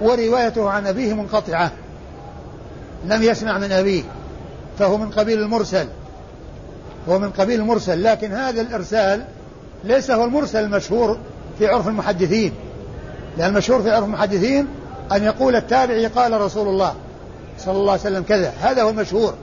وروايته 0.00 0.70
عن 0.70 0.86
أبيه 0.86 1.14
منقطعة. 1.14 1.72
لم 3.06 3.22
يسمع 3.22 3.58
من 3.58 3.72
أبيه. 3.72 4.02
فهو 4.78 4.96
من 4.96 5.10
قبيل 5.10 5.42
المرسل. 5.42 5.86
هو 7.08 7.18
من 7.18 7.30
قبيل 7.30 7.60
المرسل. 7.60 8.02
لكن 8.02 8.32
هذا 8.32 8.60
الإرسال 8.60 9.24
ليس 9.84 10.10
هو 10.10 10.24
المرسل 10.24 10.64
المشهور 10.64 11.18
في 11.58 11.66
عرف 11.66 11.88
المحدثين. 11.88 12.52
لأن 13.38 13.50
المشهور 13.50 13.82
في 13.82 13.90
عرف 13.90 14.04
المحدثين 14.04 14.66
أن 15.12 15.24
يقول 15.24 15.56
التابعي 15.56 16.06
قال 16.06 16.40
رسول 16.40 16.68
الله. 16.68 16.94
صلى 17.58 17.76
الله 17.76 17.92
عليه 17.92 18.02
وسلم 18.02 18.22
كذا. 18.22 18.52
هذا 18.60 18.82
هو 18.82 18.90
المشهور. 18.90 19.34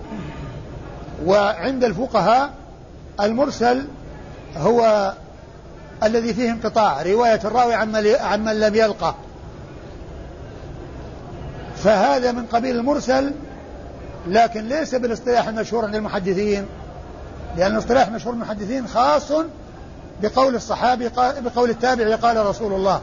وعند 1.26 1.84
الفقهاء 1.84 2.50
المرسل 3.22 3.86
هو 4.58 5.14
الذي 6.04 6.34
فيه 6.34 6.52
انقطاع 6.52 7.02
رواية 7.02 7.40
الراوي 7.46 7.74
عمن 8.20 8.60
لم 8.60 8.76
يلقى. 8.76 9.16
فهذا 11.84 12.32
من 12.32 12.46
قبيل 12.46 12.76
المرسل 12.76 13.32
لكن 14.28 14.68
ليس 14.68 14.96
بالاصطلاح 14.96 15.48
المشهور 15.48 15.86
عند 15.86 15.96
المحدثين 15.96 16.66
لأن 17.58 17.72
الاصطلاح 17.72 18.08
المشهور 18.08 18.34
المحدثين 18.34 18.88
خاص 18.88 19.32
بقول 20.22 20.56
الصحابي 20.56 21.10
بقول 21.18 21.70
التابعي 21.70 22.14
قال 22.14 22.46
رسول 22.46 22.74
الله 22.74 23.02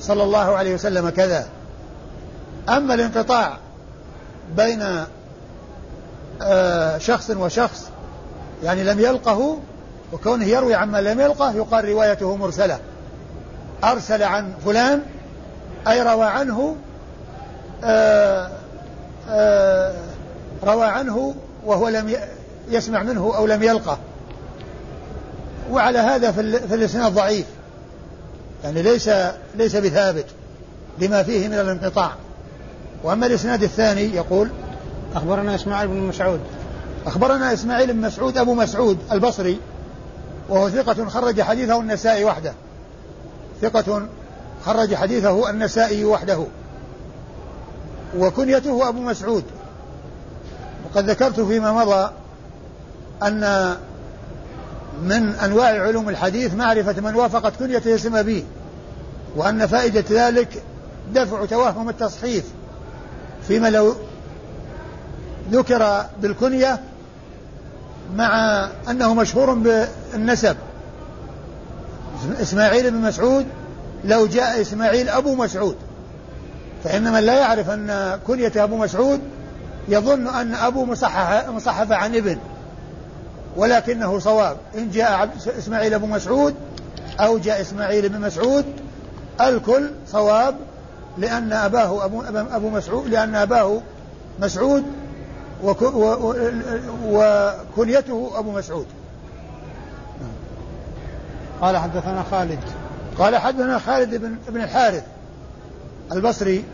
صلى 0.00 0.22
الله 0.22 0.56
عليه 0.56 0.74
وسلم 0.74 1.08
كذا. 1.08 1.48
أما 2.68 2.94
الانقطاع 2.94 3.56
بين 4.56 5.04
آه، 6.42 6.98
شخص 6.98 7.30
وشخص 7.30 7.90
يعني 8.64 8.84
لم 8.84 9.00
يلقه 9.00 9.58
وكونه 10.12 10.44
يروي 10.44 10.74
عما 10.74 11.00
لم 11.00 11.20
يلقه 11.20 11.52
يقال 11.52 11.88
روايته 11.88 12.36
مرسلة. 12.36 12.78
أرسل 13.84 14.22
عن 14.22 14.52
فلان 14.64 15.02
أي 15.88 16.02
روى 16.02 16.26
عنه 16.26 16.76
آآ 17.84 18.50
آآ 19.28 19.94
روى 20.64 20.86
عنه 20.86 21.34
وهو 21.64 21.88
لم 21.88 22.16
يسمع 22.68 23.02
منه 23.02 23.32
أو 23.36 23.46
لم 23.46 23.62
يلقه. 23.62 23.98
وعلى 25.70 25.98
هذا 25.98 26.32
في 26.32 26.74
الإسناد 26.74 27.14
ضعيف. 27.14 27.46
يعني 28.64 28.82
ليس 28.82 29.10
ليس 29.54 29.76
بثابت 29.76 30.26
لما 30.98 31.22
فيه 31.22 31.48
من 31.48 31.54
الانقطاع. 31.54 32.12
وأما 33.02 33.26
الإسناد 33.26 33.62
الثاني 33.62 34.14
يقول 34.14 34.50
أخبرنا 35.14 35.54
إسماعيل 35.54 35.88
بن 35.88 35.96
مسعود. 35.96 36.40
أخبرنا 37.06 37.52
إسماعيل 37.52 37.92
بن 37.92 38.00
مسعود 38.00 38.38
أبو 38.38 38.54
مسعود 38.54 38.98
البصري 39.12 39.60
وهو 40.48 40.70
ثقة 40.70 41.08
خرج 41.08 41.42
حديثه 41.42 41.80
النسائي 41.80 42.24
وحده. 42.24 42.52
ثقة 43.62 44.02
خرج 44.64 44.94
حديثه 44.94 45.50
النسائي 45.50 46.04
وحده. 46.04 46.44
وكنيته 48.18 48.88
أبو 48.88 49.00
مسعود. 49.00 49.44
وقد 50.84 51.10
ذكرت 51.10 51.40
فيما 51.40 51.72
مضى 51.72 52.10
أن 53.22 53.74
من 55.02 55.34
أنواع 55.34 55.82
علوم 55.82 56.08
الحديث 56.08 56.54
معرفة 56.54 57.00
من 57.00 57.14
وافقت 57.14 57.56
كنيته 57.56 57.94
اسم 57.94 58.16
أبيه 58.16 58.42
وأن 59.36 59.66
فائدة 59.66 60.04
ذلك 60.10 60.62
دفع 61.14 61.44
توهم 61.44 61.88
التصحيف. 61.88 62.44
فيما 63.48 63.70
لو 63.70 63.94
ذكر 65.50 66.06
بالكنية 66.22 66.80
مع 68.16 68.64
أنه 68.90 69.14
مشهور 69.14 69.54
بالنسب. 69.54 70.56
إسماعيل 72.40 72.90
بن 72.90 72.96
مسعود 72.96 73.46
لو 74.04 74.26
جاء 74.26 74.60
إسماعيل 74.60 75.08
أبو 75.08 75.34
مسعود. 75.34 75.76
فإن 76.84 77.12
من 77.12 77.20
لا 77.20 77.38
يعرف 77.38 77.70
أن 77.70 78.18
كنية 78.26 78.52
أبو 78.56 78.76
مسعود 78.76 79.20
يظن 79.88 80.26
أن 80.26 80.54
أبو 80.54 80.84
مصحف, 80.84 81.48
مصحف 81.48 81.92
عن 81.92 82.16
ابن 82.16 82.38
ولكنه 83.56 84.18
صواب. 84.18 84.56
إن 84.74 84.90
جاء 84.90 85.30
إسماعيل 85.58 85.94
أبو 85.94 86.06
مسعود 86.06 86.54
أو 87.20 87.38
جاء 87.38 87.60
إسماعيل 87.60 88.08
بن 88.08 88.20
مسعود 88.20 88.64
الكل 89.40 89.90
صواب. 90.12 90.54
لأن 91.18 91.52
أباه 91.52 92.04
أبو, 92.04 92.22
أبو 92.36 92.70
مسعود 92.70 93.08
لأن 93.08 93.34
أباه 93.34 93.80
مسعود 94.40 94.84
وكنيته 97.04 98.32
أبو 98.34 98.52
مسعود. 98.52 98.86
قال 101.60 101.76
حدثنا 101.76 102.24
خالد. 102.30 102.58
قال 103.18 103.36
حدثنا 103.36 103.78
خالد 103.78 104.14
بن, 104.14 104.36
بن 104.48 104.62
الحارث 104.62 105.04
البصري 106.12 106.64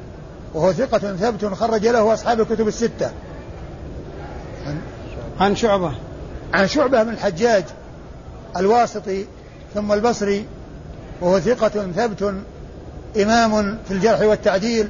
وهو 0.54 0.72
ثقة 0.72 0.98
ثبت 0.98 1.44
خرج 1.44 1.86
له 1.86 2.14
أصحاب 2.14 2.40
الكتب 2.40 2.68
الستة. 2.68 3.10
عن, 4.66 4.80
عن 5.40 5.56
شعبة. 5.56 5.92
عن 6.54 6.68
شعبة 6.68 7.02
بن 7.02 7.12
الحجاج 7.12 7.64
الواسطي 8.56 9.26
ثم 9.74 9.92
البصري 9.92 10.46
وهو 11.20 11.40
ثقة 11.40 11.68
ثبت 11.68 12.34
إمام 13.22 13.78
في 13.88 13.94
الجرح 13.94 14.20
والتعديل 14.20 14.88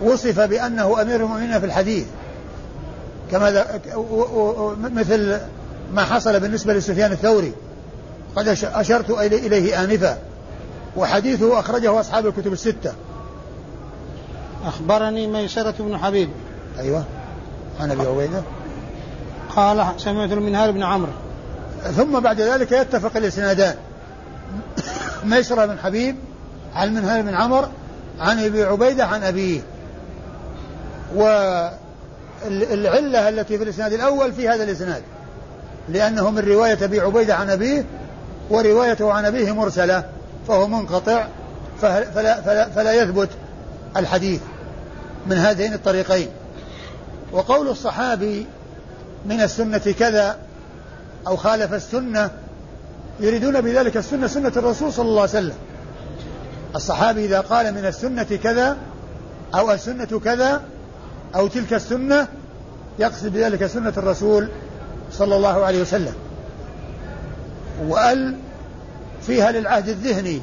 وصف 0.00 0.40
بأنه 0.40 1.02
أمير 1.02 1.16
المؤمنين 1.16 1.60
في 1.60 1.66
الحديث. 1.66 2.06
كما 3.30 3.64
مثل 4.78 5.38
ما 5.92 6.04
حصل 6.04 6.40
بالنسبة 6.40 6.74
لسفيان 6.74 7.12
الثوري. 7.12 7.52
قد 8.36 8.48
أشرت 8.64 9.10
إليه 9.10 9.84
آنفا. 9.84 10.18
وحديثه 10.96 11.60
أخرجه 11.60 12.00
أصحاب 12.00 12.26
الكتب 12.26 12.52
الستة. 12.52 12.92
أخبرني 14.66 15.26
ميسرة 15.26 15.74
بن 15.78 15.98
حبيب. 15.98 16.30
أيوة. 16.78 17.04
عن 17.80 17.90
أبي 17.90 18.02
عبيدة. 18.02 18.42
قال 19.56 19.86
سمعت 19.96 20.32
المنهار 20.32 20.70
بن 20.70 20.82
عمرو. 20.82 21.12
ثم 21.96 22.20
بعد 22.20 22.40
ذلك 22.40 22.72
يتفق 22.72 23.16
الإسنادان. 23.16 23.74
ميسرة 25.24 25.66
بن 25.66 25.78
حبيب 25.78 26.16
عن 26.74 26.88
المنهار 26.88 27.22
بن 27.22 27.34
عمرو 27.34 27.68
عن 28.20 28.44
أبي 28.44 28.64
عبيدة 28.64 29.06
عن 29.06 29.22
أبيه. 29.22 29.60
والعلة 31.14 31.78
التي 33.28 33.58
في 33.58 33.64
الإسناد 33.64 33.92
الأول 33.92 34.32
في 34.32 34.48
هذا 34.48 34.64
الإسناد 34.64 35.02
لأنه 35.88 36.30
من 36.30 36.38
رواية 36.38 36.84
أبي 36.84 37.00
عبيدة 37.00 37.34
عن 37.34 37.50
أبيه 37.50 37.84
وروايته 38.50 39.12
عن 39.12 39.24
أبيه 39.24 39.52
مرسلة 39.52 40.04
فهو 40.48 40.66
منقطع 40.66 41.26
فلا, 41.82 42.40
فلا, 42.40 42.68
فلا 42.68 42.92
يثبت 42.92 43.28
الحديث 43.96 44.40
من 45.26 45.36
هذين 45.36 45.74
الطريقين. 45.74 46.28
وقول 47.32 47.68
الصحابي 47.68 48.46
من 49.26 49.40
السنة 49.40 49.94
كذا 49.98 50.38
أو 51.26 51.36
خالف 51.36 51.74
السنة 51.74 52.30
يريدون 53.20 53.60
بذلك 53.60 53.96
السنة 53.96 54.26
سنة 54.26 54.52
الرسول 54.56 54.92
صلى 54.92 55.08
الله 55.08 55.20
عليه 55.20 55.30
وسلم. 55.30 55.54
الصحابي 56.76 57.24
إذا 57.24 57.40
قال 57.40 57.74
من 57.74 57.86
السنة 57.86 58.38
كذا 58.42 58.76
أو 59.54 59.72
السنة 59.72 60.20
كذا 60.24 60.62
أو 61.34 61.46
تلك 61.46 61.72
السنة 61.72 62.28
يقصد 62.98 63.26
بذلك 63.26 63.66
سنة 63.66 63.92
الرسول 63.96 64.48
صلى 65.12 65.36
الله 65.36 65.64
عليه 65.64 65.82
وسلم. 65.82 66.14
وأل 67.88 68.36
فيها 69.26 69.52
للعهد 69.52 69.88
الذهني 69.88 70.40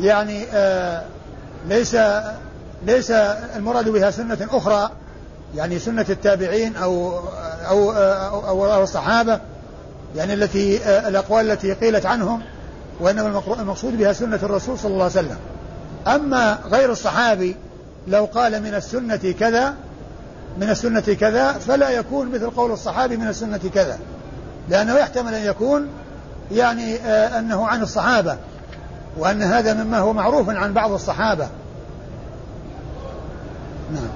يعني 0.00 0.44
آه 0.52 1.04
ليس 1.68 1.96
ليس 2.86 3.10
المراد 3.56 3.88
بها 3.88 4.10
سنة 4.10 4.38
أخرى 4.50 4.90
يعني 5.56 5.78
سنة 5.78 6.06
التابعين 6.10 6.76
أو 6.76 7.18
أو 7.68 7.92
أو, 7.92 8.48
أو, 8.48 8.74
أو 8.74 8.82
الصحابة. 8.82 9.40
يعني 10.16 10.34
التي 10.34 10.84
آه 10.84 11.08
الأقوال 11.08 11.50
التي 11.50 11.72
قيلت 11.72 12.06
عنهم 12.06 12.42
وإنما 13.00 13.42
المقصود 13.58 13.98
بها 13.98 14.12
سنة 14.12 14.38
الرسول 14.42 14.78
صلى 14.78 14.92
الله 14.92 15.04
عليه 15.04 15.12
وسلم. 15.14 15.36
أما 16.06 16.58
غير 16.70 16.92
الصحابي 16.92 17.56
لو 18.08 18.24
قال 18.24 18.62
من 18.62 18.74
السنة 18.74 19.34
كذا 19.40 19.74
من 20.58 20.70
السنة 20.70 21.00
كذا 21.00 21.52
فلا 21.52 21.90
يكون 21.90 22.28
مثل 22.28 22.50
قول 22.50 22.72
الصحابي 22.72 23.16
من 23.16 23.28
السنة 23.28 23.60
كذا. 23.74 23.98
لأنه 24.68 24.94
يحتمل 24.94 25.34
أن 25.34 25.44
يكون 25.46 25.88
يعني 26.52 26.96
آه 26.96 27.38
أنه 27.38 27.66
عن 27.66 27.82
الصحابة 27.82 28.36
وأن 29.18 29.42
هذا 29.42 29.84
مما 29.84 29.98
هو 29.98 30.12
معروف 30.12 30.50
عن 30.50 30.72
بعض 30.72 30.92
الصحابة. 30.92 31.48
نعم. 33.92 34.10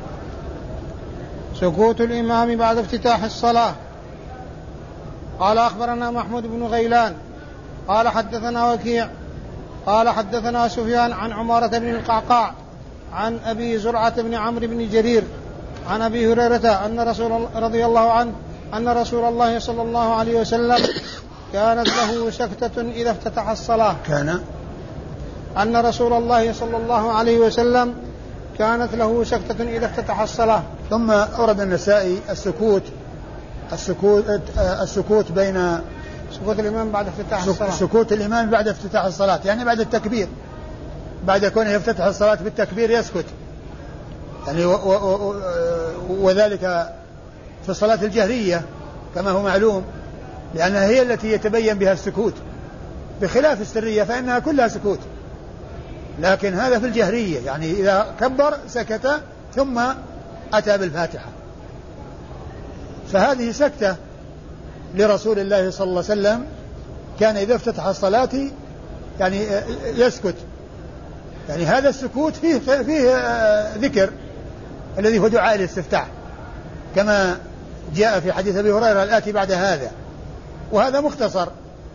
سكوت 1.61 2.01
الإمام 2.01 2.57
بعد 2.57 2.79
افتتاح 2.79 3.25
الصلاة. 3.25 3.75
قال 5.41 5.59
أخبرنا 5.59 6.11
محمود 6.11 6.43
بن 6.47 6.67
غيلان 6.67 7.15
قال 7.89 8.09
حدثنا 8.09 8.73
وكيع 8.73 9.09
قال 9.87 10.09
حدثنا 10.09 10.69
سفيان 10.69 11.13
عن 11.13 11.33
عمارة 11.33 11.79
بن 11.79 11.91
القعقاع 11.91 12.55
عن 13.13 13.39
أبي 13.47 13.79
زرعة 13.79 14.23
بن 14.23 14.35
عمرو 14.35 14.67
بن 14.67 14.89
جرير 14.89 15.25
عن 15.91 16.03
أبي 16.03 16.33
هريرة 16.33 16.69
أن 16.87 17.01
رسول 17.01 17.47
رضي 17.55 17.87
الله 17.87 18.13
عنه 18.13 18.33
أن 18.75 18.89
رسول 18.89 19.25
الله 19.25 19.59
صلى 19.59 19.83
الله 19.83 20.15
عليه 20.15 20.41
وسلم 20.41 20.79
كانت 21.53 21.89
له 21.89 22.31
سكتة 22.31 22.81
إذا 22.81 23.11
افتتح 23.11 23.49
الصلاة. 23.49 23.97
كان؟ 24.07 24.41
أن 25.57 25.77
رسول 25.77 26.13
الله 26.13 26.53
صلى 26.53 26.77
الله 26.77 27.13
عليه 27.13 27.39
وسلم 27.39 27.95
كانت 28.59 28.95
له 28.95 29.25
سكتة 29.25 29.65
إذا 29.65 29.87
افتتح 29.87 30.21
الصلاة. 30.21 30.63
ثم 30.91 31.11
أورد 31.11 31.61
النسائي 31.61 32.21
السكوت 32.31 32.83
السكوت 33.73 34.25
السكوت 34.59 35.33
بين 35.33 35.79
سكوت 36.33 36.61
الإمام 36.61 36.91
بعد 36.91 37.09
افتتاح 37.09 37.45
الصلاة. 37.45 37.71
سكوت 37.71 38.13
الإمام 38.13 38.51
بعد 38.51 38.69
افتتاح 38.69 39.05
الصلاة 39.05 39.41
يعني 39.45 39.65
بعد 39.65 39.81
التكبير. 39.81 40.29
بعد 41.25 41.47
كونه 41.47 41.71
يفتتح 41.71 42.05
الصلاة 42.05 42.35
بالتكبير 42.35 42.91
يسكت. 42.91 43.25
يعني 44.47 44.65
و 44.65 44.73
و 44.73 45.31
و 45.31 45.35
وذلك 46.11 46.61
في 47.63 47.69
الصلاة 47.69 48.03
الجهرية 48.03 48.63
كما 49.15 49.31
هو 49.31 49.43
معلوم 49.43 49.85
لأنها 50.55 50.85
هي 50.87 51.03
التي 51.03 51.33
يتبين 51.33 51.79
بها 51.79 51.93
السكوت. 51.93 52.35
بخلاف 53.21 53.61
السرية 53.61 54.03
فإنها 54.03 54.39
كلها 54.39 54.69
سكوت. 54.69 55.01
لكن 56.21 56.55
هذا 56.55 56.79
في 56.79 56.87
الجهرية 56.87 57.41
يعني 57.47 57.71
إذا 57.71 58.07
كبر 58.21 58.55
سكت 58.69 59.21
ثم 59.55 59.81
أتى 60.55 60.79
بالفاتحة. 60.79 61.27
فهذه 63.13 63.53
سكتة 63.53 63.97
لرسول 64.95 65.39
الله 65.39 65.71
صلى 65.71 65.85
الله 65.85 66.05
عليه 66.11 66.21
وسلم. 66.21 66.47
كان 67.21 67.37
إذا 67.37 67.55
افتتح 67.55 67.87
الصلاة 67.87 68.29
يعني 69.21 69.47
يسكت. 69.85 70.35
يعني 71.49 71.65
هذا 71.65 71.89
السكوت 71.89 72.37
فيه 72.37 72.59
فيه 72.59 73.17
ذكر 73.77 74.11
الذي 74.99 75.19
هو 75.19 75.29
دعاء 75.29 75.55
الاستفتاح. 75.55 76.07
كما 76.97 77.37
جاء 77.95 78.21
في 78.21 78.33
حديث 78.33 78.57
أبي 78.57 78.73
هريرة 78.73 79.03
الآتي 79.03 79.33
بعد 79.33 79.53
هذا. 79.53 79.91
وهذا 80.73 81.01
مختصر 81.01 81.49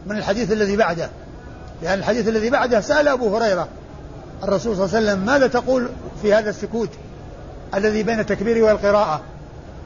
من 0.07 0.17
الحديث 0.17 0.51
الذي 0.51 0.77
بعده. 0.77 1.09
لأن 1.83 1.99
الحديث 1.99 2.27
الذي 2.27 2.49
بعده 2.49 2.81
سأل 2.81 3.07
أبو 3.07 3.37
هريرة 3.37 3.67
الرسول 4.43 4.75
صلى 4.75 4.85
الله 4.85 4.97
عليه 4.97 5.07
وسلم 5.07 5.25
ماذا 5.25 5.47
تقول 5.47 5.89
في 6.21 6.33
هذا 6.33 6.49
السكوت 6.49 6.89
الذي 7.75 8.03
بين 8.03 8.19
التكبير 8.19 8.63
والقراءة؟ 8.63 9.21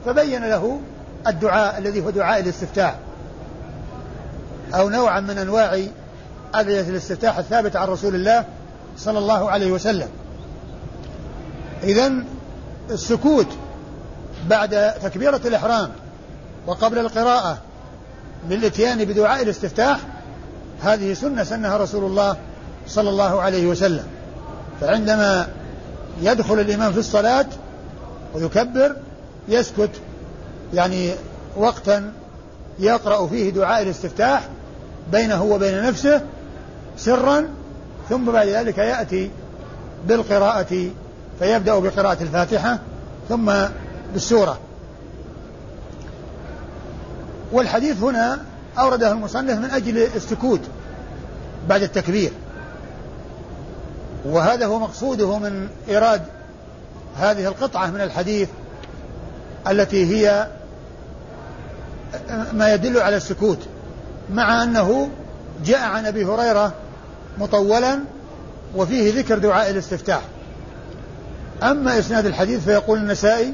فبين 0.05 0.49
له 0.49 0.79
الدعاء 1.27 1.77
الذي 1.77 2.01
هو 2.01 2.09
دعاء 2.09 2.39
الاستفتاح. 2.39 2.95
أو 4.75 4.89
نوعا 4.89 5.19
من 5.19 5.37
أنواع 5.37 5.81
أدعية 6.53 6.81
الاستفتاح 6.81 7.37
الثابتة 7.37 7.79
عن 7.79 7.87
رسول 7.87 8.15
الله 8.15 8.45
صلى 8.97 9.19
الله 9.19 9.49
عليه 9.49 9.71
وسلم. 9.71 10.07
إذا 11.83 12.13
السكوت 12.91 13.47
بعد 14.49 14.93
تكبيرة 15.03 15.41
الإحرام 15.45 15.91
وقبل 16.67 16.99
القراءة 16.99 17.57
للإتيان 18.49 19.05
بدعاء 19.05 19.43
الاستفتاح 19.43 19.99
هذه 20.83 21.13
سنة 21.13 21.43
سنها 21.43 21.77
رسول 21.77 22.03
الله 22.03 22.37
صلى 22.87 23.09
الله 23.09 23.41
عليه 23.41 23.67
وسلم. 23.67 24.03
فعندما 24.81 25.47
يدخل 26.21 26.59
الإمام 26.59 26.93
في 26.93 26.99
الصلاة 26.99 27.45
ويكبر 28.33 28.95
يسكت 29.47 29.89
يعني 30.73 31.11
وقتا 31.57 32.11
يقرأ 32.79 33.27
فيه 33.27 33.49
دعاء 33.49 33.83
الاستفتاح 33.83 34.49
بينه 35.11 35.43
وبين 35.43 35.83
نفسه 35.83 36.21
سرا 36.97 37.47
ثم 38.09 38.31
بعد 38.31 38.47
ذلك 38.47 38.77
يأتي 38.77 39.31
بالقراءة 40.07 40.89
فيبدأ 41.39 41.79
بقراءة 41.79 42.23
الفاتحة 42.23 42.79
ثم 43.29 43.53
بالسورة. 44.13 44.59
والحديث 47.51 48.03
هنا 48.03 48.39
أورده 48.77 49.11
المصنف 49.11 49.59
من 49.59 49.69
أجل 49.69 49.97
السكوت 49.97 50.61
بعد 51.69 51.83
التكبير. 51.83 52.31
وهذا 54.25 54.65
هو 54.65 54.79
مقصوده 54.79 55.37
من 55.37 55.67
إيراد 55.89 56.21
هذه 57.17 57.47
القطعة 57.47 57.87
من 57.87 58.01
الحديث 58.01 58.49
التي 59.67 60.05
هي 60.05 60.47
ما 62.53 62.73
يدل 62.73 62.99
على 63.01 63.17
السكوت 63.17 63.59
مع 64.33 64.63
أنه 64.63 65.09
جاء 65.65 65.79
عن 65.79 66.05
أبي 66.05 66.25
هريرة 66.25 66.73
مطولا 67.37 67.99
وفيه 68.75 69.19
ذكر 69.19 69.37
دعاء 69.37 69.69
الاستفتاح. 69.69 70.21
أما 71.63 71.99
إسناد 71.99 72.25
الحديث 72.25 72.63
فيقول 72.63 72.99
النسائي 72.99 73.53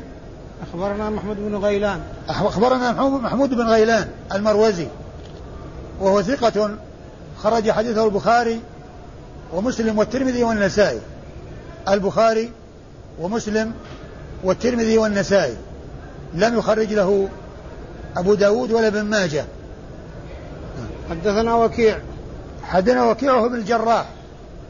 أخبرنا 0.69 1.09
محمود 1.09 1.37
بن 1.37 1.55
غيلان. 1.55 1.99
أخبرنا 2.29 2.91
محمود 3.07 3.49
بن 3.49 3.67
غيلان 3.67 4.07
المروزي 4.31 4.87
وهو 6.01 6.21
ثقة 6.21 6.69
خرج 7.37 7.71
حديثه 7.71 8.05
البخاري 8.05 8.61
ومسلم 9.53 9.97
والترمذي 9.97 10.43
والنسائي. 10.43 10.99
البخاري 11.89 12.51
ومسلم 13.19 13.73
والترمذي 14.43 14.97
والنسائي. 14.97 15.55
لم 16.33 16.57
يخرج 16.57 16.93
له 16.93 17.29
أبو 18.17 18.33
داود 18.33 18.71
ولا 18.71 18.87
ابن 18.87 19.01
ماجه؟ 19.01 19.45
حدثنا 21.09 21.55
وكيع. 21.55 21.99
حدثنا 22.63 23.09
وكيع 23.09 23.45
ابن 23.45 23.55
الجراح 23.55 24.05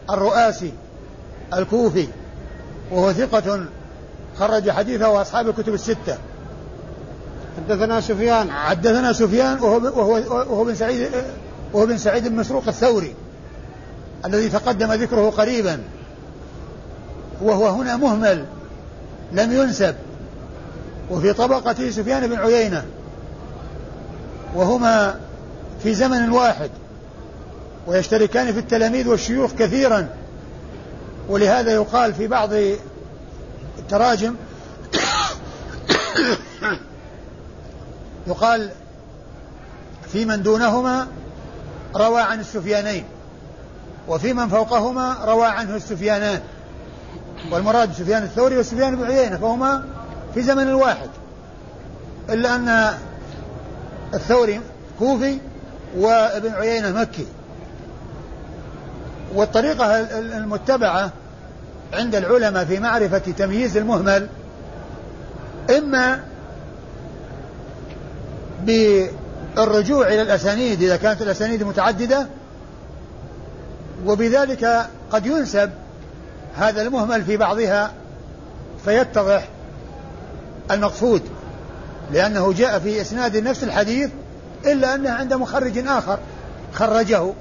الرؤاسي 0.09 0.73
الكوفي 1.53 2.07
وهو 2.91 3.13
ثقة 3.13 3.65
خرج 4.39 4.69
حديثه 4.69 5.21
أصحاب 5.21 5.49
الكتب 5.49 5.73
الستة. 5.73 6.17
حدثنا 7.57 8.01
سفيان. 8.01 8.51
حدثنا 8.51 9.13
سفيان 9.13 9.59
وهو 9.59 9.77
وهو 9.77 10.13
وهو 10.29 10.63
بن 10.63 10.75
سعيد 10.75 11.09
وهو 11.73 11.85
بن 11.85 11.97
سعيد 11.97 12.27
بن 12.27 12.35
مسروق 12.35 12.67
الثوري 12.67 13.15
الذي 14.25 14.49
تقدم 14.49 14.93
ذكره 14.93 15.29
قريبا. 15.29 15.79
وهو 17.41 17.67
هنا 17.67 17.97
مهمل 17.97 18.45
لم 19.31 19.51
ينسب. 19.51 19.95
وفي 21.11 21.33
طبقة 21.33 21.89
سفيان 21.89 22.27
بن 22.27 22.35
عيينة. 22.35 22.85
وهما 24.55 25.19
في 25.83 25.93
زمن 25.93 26.29
واحد 26.29 26.69
ويشتركان 27.87 28.53
في 28.53 28.59
التلاميذ 28.59 29.07
والشيوخ 29.07 29.51
كثيرا. 29.51 30.09
ولهذا 31.29 31.71
يقال 31.71 32.13
في 32.13 32.27
بعض 32.27 32.49
التراجم 33.79 34.35
يقال 38.27 38.69
في 40.13 40.25
من 40.25 40.43
دونهما 40.43 41.07
روى 41.95 42.21
عن 42.21 42.39
السفيانين 42.39 43.05
وفي 44.07 44.33
من 44.33 44.49
فوقهما 44.49 45.17
روى 45.25 45.45
عنه 45.45 45.75
السفيانان. 45.75 46.41
والمراد 47.51 47.93
سفيان 47.93 48.23
الثوري 48.23 48.57
وسفيان 48.57 48.95
بن 48.95 49.03
عيينة 49.03 49.37
فهما 49.37 49.85
في 50.33 50.41
زمن 50.41 50.73
واحد. 50.73 51.09
إلا 52.29 52.55
أن 52.55 52.97
الثوري 54.13 54.61
كوفي 54.99 55.37
وابن 55.97 56.51
عيينة 56.51 56.91
مكي 56.91 57.25
والطريقة 59.35 59.99
المتبعة 60.19 61.11
عند 61.93 62.15
العلماء 62.15 62.65
في 62.65 62.79
معرفة 62.79 63.17
تمييز 63.17 63.77
المهمل 63.77 64.27
إما 65.77 66.19
بالرجوع 68.63 70.07
إلى 70.07 70.21
الأسانيد 70.21 70.81
إذا 70.81 70.97
كانت 70.97 71.21
الأسانيد 71.21 71.63
متعددة 71.63 72.27
وبذلك 74.05 74.87
قد 75.11 75.25
ينسب 75.25 75.69
هذا 76.55 76.81
المهمل 76.81 77.23
في 77.23 77.37
بعضها 77.37 77.91
فيتضح 78.85 79.47
المقصود. 80.71 81.21
لأنه 82.13 82.53
جاء 82.53 82.79
في 82.79 83.01
إسناد 83.01 83.37
نفس 83.37 83.63
الحديث 83.63 84.09
إلا 84.65 84.95
أنه 84.95 85.09
عند 85.09 85.33
مخرج 85.33 85.87
آخر 85.87 86.19
خرجه 86.73 87.33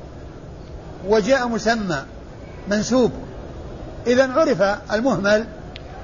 وجاء 1.09 1.48
مسمى 1.48 2.04
منسوب. 2.68 3.12
إذا 4.06 4.33
عرف 4.33 4.62
المهمل 4.92 5.46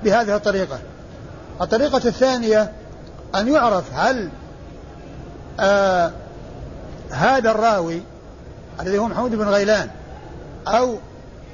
بهذه 0.04 0.36
الطريقة. 0.36 0.78
الطريقة 1.60 1.96
الثانية 1.96 2.72
أن 3.34 3.48
يعرف 3.48 3.84
هل 3.94 4.28
آه 5.60 6.10
هذا 7.10 7.50
الراوي 7.50 8.02
الذي 8.80 8.98
هو 8.98 9.08
محمود 9.08 9.34
بن 9.34 9.48
غيلان 9.48 9.88
أو 10.68 10.98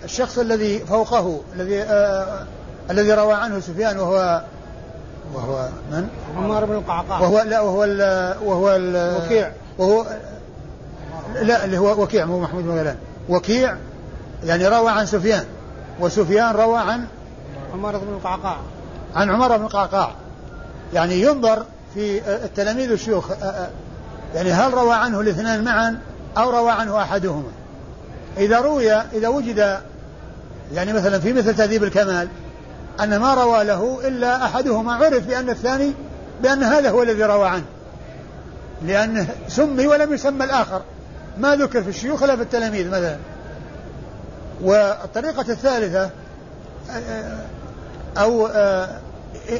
الشخص 0.04 0.38
الذي 0.38 0.78
فوقه 0.78 1.40
الذي 1.54 1.82
آه 1.82 2.46
الذي 2.90 3.12
روى 3.12 3.34
عنه 3.34 3.60
سفيان 3.60 3.98
وهو 3.98 4.42
وهو 5.34 5.68
من؟ 5.90 6.08
عمار 6.36 6.64
بن 6.64 6.74
القعقاع. 6.74 7.20
وهو 7.20 7.40
لا 7.40 7.60
وهو 7.60 7.84
ال 7.84 8.00
وهو 8.44 8.76
ال 8.76 9.16
وكيع. 9.16 9.52
وهو 9.78 10.06
لا 11.42 11.64
اللي 11.64 11.78
هو 11.78 12.02
وكيع 12.02 12.24
مو 12.24 12.40
محمود 12.40 12.64
بن 12.64 12.70
غيلان 12.70 12.96
وكيع 13.28 13.76
يعني 14.44 14.68
روى 14.68 14.90
عن 14.90 15.06
سفيان. 15.06 15.44
وسفيان 16.00 16.54
روى 16.54 16.78
عن 16.78 17.04
عمار 17.74 17.98
بن 17.98 18.14
القعقاع. 18.14 18.56
عن 19.14 19.30
عمر 19.30 19.56
بن 19.56 19.64
القعقاع. 19.64 20.14
يعني 20.94 21.22
ينظر 21.22 21.64
في 21.94 22.28
التلاميذ 22.28 22.90
والشيوخ 22.90 23.30
يعني 24.34 24.52
هل 24.52 24.74
روى 24.74 24.94
عنه 24.94 25.20
الاثنان 25.20 25.64
معا 25.64 25.98
أو 26.38 26.50
روى 26.50 26.70
عنه 26.70 27.02
أحدهما؟ 27.02 27.50
إذا 28.36 28.60
روي 28.60 28.92
إذا 28.92 29.28
وجد 29.28 29.80
يعني 30.74 30.92
مثلا 30.92 31.18
في 31.18 31.32
مثل 31.32 31.56
تهذيب 31.56 31.84
الكمال 31.84 32.28
أن 33.00 33.16
ما 33.16 33.34
روى 33.34 33.64
له 33.64 34.08
إلا 34.08 34.44
أحدهما 34.44 34.94
عرف 34.94 35.26
بأن 35.26 35.50
الثاني 35.50 35.92
بأن 36.42 36.62
هذا 36.62 36.90
هو 36.90 37.02
الذي 37.02 37.24
روى 37.24 37.48
عنه. 37.48 37.64
لأنه 38.82 39.28
سمي 39.48 39.86
ولم 39.86 40.12
يسمى 40.12 40.44
الآخر. 40.44 40.82
ما 41.38 41.56
ذكر 41.56 41.82
في 41.82 41.88
الشيوخ 41.88 42.22
ولا 42.22 42.36
في 42.36 42.42
التلاميذ 42.42 42.88
مثلا. 42.88 43.16
والطريقة 44.62 45.52
الثالثة 45.52 46.10
أو 48.18 48.46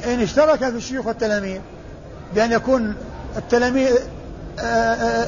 إن 0.06 0.20
اشترك 0.20 0.58
في 0.58 0.76
الشيوخ 0.76 1.06
والتلاميذ 1.06 1.60
بأن 2.34 2.52
يكون 2.52 2.96
التلاميذ 3.36 3.96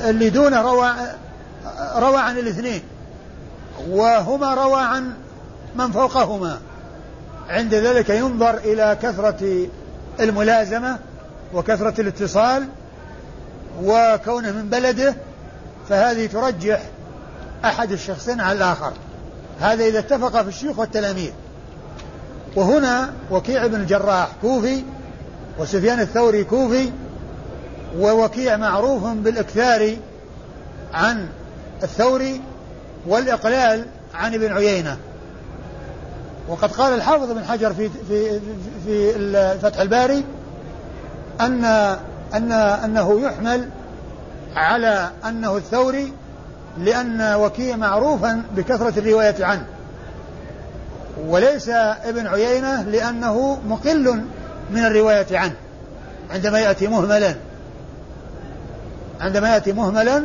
اللي 0.09 0.31
دونه 0.31 0.63
روى 0.63 0.93
روى 1.97 2.17
عن 2.17 2.39
الاثنين 2.39 2.83
وهما 3.91 4.55
روى 4.55 4.81
عن 4.81 5.13
من 5.77 5.93
فوقهما. 5.93 6.59
عند 7.49 7.75
ذلك 7.75 8.11
ينظر 8.11 8.55
إلى 8.55 8.99
كثرة 9.03 9.67
الملازمة 10.21 10.99
وكثرة 11.55 12.01
الاتصال 12.01 12.69
وكونه 13.83 14.53
من 14.53 14.69
بلده 14.69 15.15
فهذه 15.89 16.27
ترجح 16.27 16.83
أحد 17.65 17.93
الشخصين 17.93 18.41
على 18.41 18.59
الآخر. 18.59 18.93
هذا 19.61 19.85
إذا 19.85 19.99
اتفق 19.99 20.43
في 20.43 20.49
الشيوخ 20.49 20.79
والتلاميذ. 20.79 21.31
وهنا 22.57 23.13
وكيع 23.31 23.67
بن 23.67 23.75
الجراح 23.75 24.29
كوفي 24.43 24.83
وسفيان 25.59 26.01
الثوري 26.01 26.45
كوفي 26.45 26.91
ووكيع 27.99 28.57
معروف 28.57 29.05
بالإكثار 29.05 29.97
عن 30.95 31.29
الثوري 31.83 32.41
والإقلال 33.07 33.87
عن 34.15 34.35
ابن 34.35 34.53
عيينة. 34.53 34.99
وقد 36.49 36.73
قال 36.73 36.95
الحافظ 36.95 37.33
بن 37.33 37.45
حجر 37.45 37.75
في 37.75 37.91
في 38.09 38.41
في 38.87 39.59
فتح 39.63 39.81
الباري 39.81 40.25
أن 41.41 41.65
أن 42.35 42.53
أنه 42.53 43.21
يحمل 43.21 43.69
على 44.57 45.11
أنه 45.29 45.57
الثوري 45.57 46.13
لأن 46.79 47.35
وكيع 47.35 47.77
معروفا 47.77 48.43
بكثرة 48.57 48.99
الرواية 48.99 49.45
عنه. 49.45 49.67
وليس 51.27 51.69
ابن 52.05 52.27
عيينة 52.27 52.83
لأنه 52.83 53.61
مقل 53.69 54.25
من 54.71 54.85
الرواية 54.85 55.39
عنه. 55.39 55.55
عندما 56.31 56.61
يأتي 56.61 56.87
مهملا 56.87 57.35
عندما 59.21 59.55
يأتي 59.55 59.73
مهملا 59.73 60.25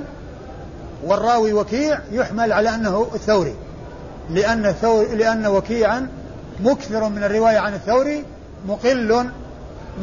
والراوي 1.04 1.54
وكيع 1.54 2.00
يحمل 2.12 2.54
على 2.54 2.76
أنه 2.76 3.08
الثوري. 3.14 3.56
لأن 4.30 4.66
الثور 4.66 5.06
لأن 5.16 5.48
وكيعا 5.48 6.08
مكثر 6.60 7.10
من 7.10 7.24
الرواية 7.24 7.58
عن 7.58 7.74
الثوري 7.74 8.26
مقل 8.68 9.30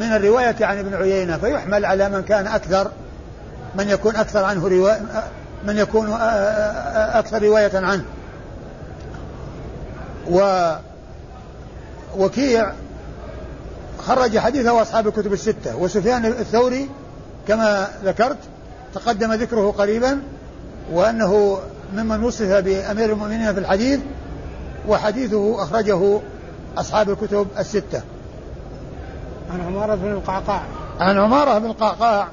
من 0.00 0.12
الرواية 0.12 0.56
عن 0.60 0.78
ابن 0.78 0.94
عيينة 0.94 1.36
فيحمل 1.36 1.84
على 1.84 2.08
من 2.08 2.22
كان 2.22 2.46
أكثر 2.46 2.90
من 3.74 3.88
يكون 3.88 4.16
أكثر 4.16 4.44
عنه 4.44 4.68
رواية 4.68 5.00
من 5.66 5.76
يكون 5.76 6.12
أكثر 6.94 7.42
رواية 7.42 7.70
عنه. 7.74 8.04
و 10.30 10.70
وكيع 12.18 12.72
خرج 13.98 14.38
حديثه 14.38 14.82
أصحاب 14.82 15.06
الكتب 15.06 15.32
الستة. 15.32 15.76
وسفيان 15.76 16.26
الثوري 16.26 16.88
كما 17.48 17.88
ذكرت 18.04 18.38
تقدم 18.94 19.32
ذكره 19.32 19.70
قريبا 19.70 20.22
وأنه 20.92 21.58
ممن 21.94 22.24
وصف 22.24 22.52
بأمير 22.52 23.12
المؤمنين 23.12 23.54
في 23.54 23.60
الحديث 23.60 24.00
وحديثه 24.88 25.62
أخرجه 25.62 26.20
أصحاب 26.78 27.10
الكتب 27.10 27.46
الستة. 27.58 28.02
عن 29.52 29.60
عمارة 29.60 29.94
بن 29.94 30.12
القعقاع. 30.12 30.62
عن 31.00 31.18
عمارة 31.18 31.58
بن 31.58 31.66
القعقاع 31.66 32.28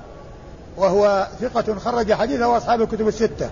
وهو 0.77 1.27
ثقة 1.41 1.79
خرج 1.79 2.13
حديثه 2.13 2.57
أصحاب 2.57 2.81
الكتب 2.81 3.07
الستة. 3.07 3.49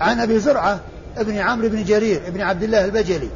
عن 0.00 0.20
أبي 0.20 0.38
زرعة 0.38 0.80
ابن 1.16 1.38
عمرو 1.38 1.68
بن 1.68 1.84
جرير 1.84 2.22
ابن 2.26 2.40
عبد 2.40 2.62
الله 2.62 2.84
البجلي. 2.84 3.28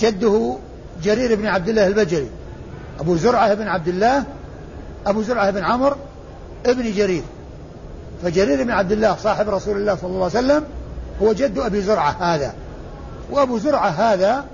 جده 0.00 0.56
جرير 1.02 1.34
بن 1.34 1.46
عبد 1.46 1.68
الله 1.68 1.86
البجلي. 1.86 2.28
أبو 3.00 3.16
زرعة 3.16 3.54
بن 3.54 3.68
عبد 3.68 3.88
الله 3.88 4.24
أبو 5.06 5.22
زرعة 5.22 5.50
بن 5.50 5.64
عمرو 5.64 5.96
ابن 6.66 6.92
جرير. 6.92 7.22
فجرير 8.22 8.64
بن 8.64 8.70
عبد 8.70 8.92
الله 8.92 9.16
صاحب 9.16 9.48
رسول 9.48 9.76
الله 9.76 9.94
صلى 9.94 10.10
الله 10.10 10.30
عليه 10.34 10.38
وسلم 10.38 10.64
هو 11.22 11.32
جد 11.32 11.58
أبي 11.58 11.80
زرعة 11.80 12.16
هذا. 12.20 12.54
وأبو 13.30 13.58
زرعة 13.58 13.88
هذا 13.88 14.44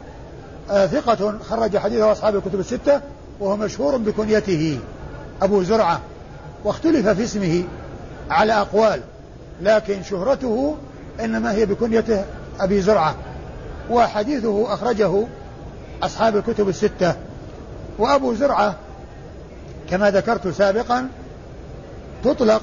آه 0.71 0.87
ثقة 0.87 1.39
خرج 1.39 1.77
حديثه 1.77 2.13
أصحاب 2.13 2.37
الكتب 2.37 2.61
الستة 2.61 3.01
وهو 3.41 3.57
مشهور 3.57 3.97
بكنيته 3.97 4.79
أبو 5.43 5.63
زرعة. 5.63 6.01
واختلف 6.65 7.09
في 7.09 7.25
اسمه 7.25 7.65
على 8.31 8.53
أقوال 8.53 9.01
لكن 9.63 10.03
شهرته 10.03 10.77
إنما 11.21 11.53
هي 11.53 11.67
بكنيته 11.67 12.25
أبي 12.61 12.81
زرعة. 12.81 13.15
وحديثه 13.91 14.75
أخرجه 14.75 15.27
أصحاب 16.03 16.37
الكتب 16.37 16.69
الستة. 16.69 17.15
وأبو 17.99 18.35
زرعة 18.35 18.75
كما 19.91 20.11
ذكرت 20.11 20.49
سابقا 20.49 21.09
تطلق 22.25 22.63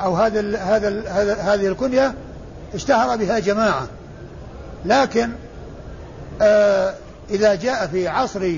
أو 0.00 0.16
هذا 0.16 0.40
ال 0.40 0.56
هذا 0.56 0.88
ال 0.88 1.08
هذه 1.40 1.66
الكنية 1.66 2.14
اشتهر 2.74 3.16
بها 3.16 3.38
جماعة. 3.38 3.86
لكن 4.84 5.30
آه 6.42 6.94
إذا 7.30 7.54
جاء 7.54 7.86
في 7.86 8.08
عصر 8.08 8.52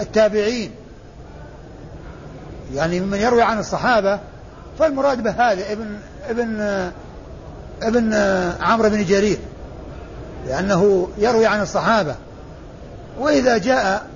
التابعين 0.00 0.70
يعني 2.74 3.00
ممن 3.00 3.18
يروي 3.18 3.42
عن 3.42 3.58
الصحابة 3.58 4.20
فالمراد 4.78 5.22
به 5.22 5.30
هذا 5.30 5.72
ابن 5.72 5.98
ابن 6.28 6.60
ابن 7.82 8.14
عمرو 8.60 8.88
بن 8.90 9.04
جرير 9.04 9.38
لأنه 10.48 11.08
يروي 11.18 11.46
عن 11.46 11.62
الصحابة. 11.62 12.14
وإذا 13.18 13.58
جاء 13.58 14.06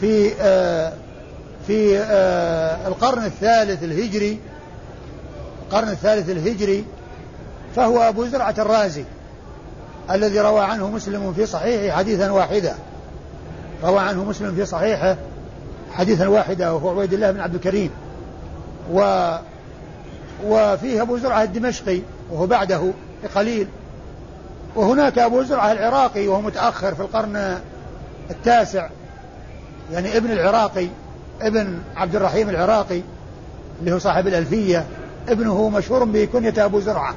في 0.00 0.32
آه 0.40 0.92
في 1.66 1.98
آه 1.98 2.88
القرن 2.88 3.24
الثالث 3.24 3.82
الهجري 3.82 4.40
القرن 5.66 5.88
الثالث 5.88 6.30
الهجري 6.30 6.84
فهو 7.76 8.00
أبو 8.00 8.26
زرعة 8.26 8.54
الرازي. 8.58 9.04
الذي 10.10 10.40
روى 10.40 10.60
عنه 10.60 10.90
مسلم 10.90 11.32
في 11.32 11.46
صحيحه 11.46 11.96
حديثا 11.96 12.30
واحدا. 12.30 12.74
روى 13.84 13.98
عنه 13.98 14.24
مسلم 14.24 14.54
في 14.54 14.66
صحيحه 14.66 15.16
حديثا 15.92 16.26
واحدا 16.26 16.70
وهو 16.70 16.90
عبيد 16.90 17.12
الله 17.12 17.30
بن 17.30 17.40
عبد 17.40 17.54
الكريم. 17.54 17.90
و 18.92 19.28
وفيه 20.46 21.02
أبو 21.02 21.18
زرعة 21.18 21.42
الدمشقي 21.42 22.00
وهو 22.30 22.46
بعده 22.46 22.90
بقليل. 23.24 23.68
وهناك 24.76 25.18
أبو 25.18 25.42
زرعة 25.42 25.72
العراقي 25.72 26.28
وهو 26.28 26.40
متأخر 26.40 26.94
في 26.94 27.00
القرن 27.00 27.58
التاسع. 28.30 28.88
يعني 29.92 30.16
ابن 30.16 30.30
العراقي 30.30 30.88
ابن 31.40 31.78
عبد 31.96 32.16
الرحيم 32.16 32.50
العراقي 32.50 33.00
اللي 33.80 33.92
هو 33.92 33.98
صاحب 33.98 34.26
الألفية. 34.26 34.84
ابنه 35.28 35.68
مشهور 35.68 36.04
بكنية 36.04 36.64
أبو 36.64 36.80
زرعة. 36.80 37.14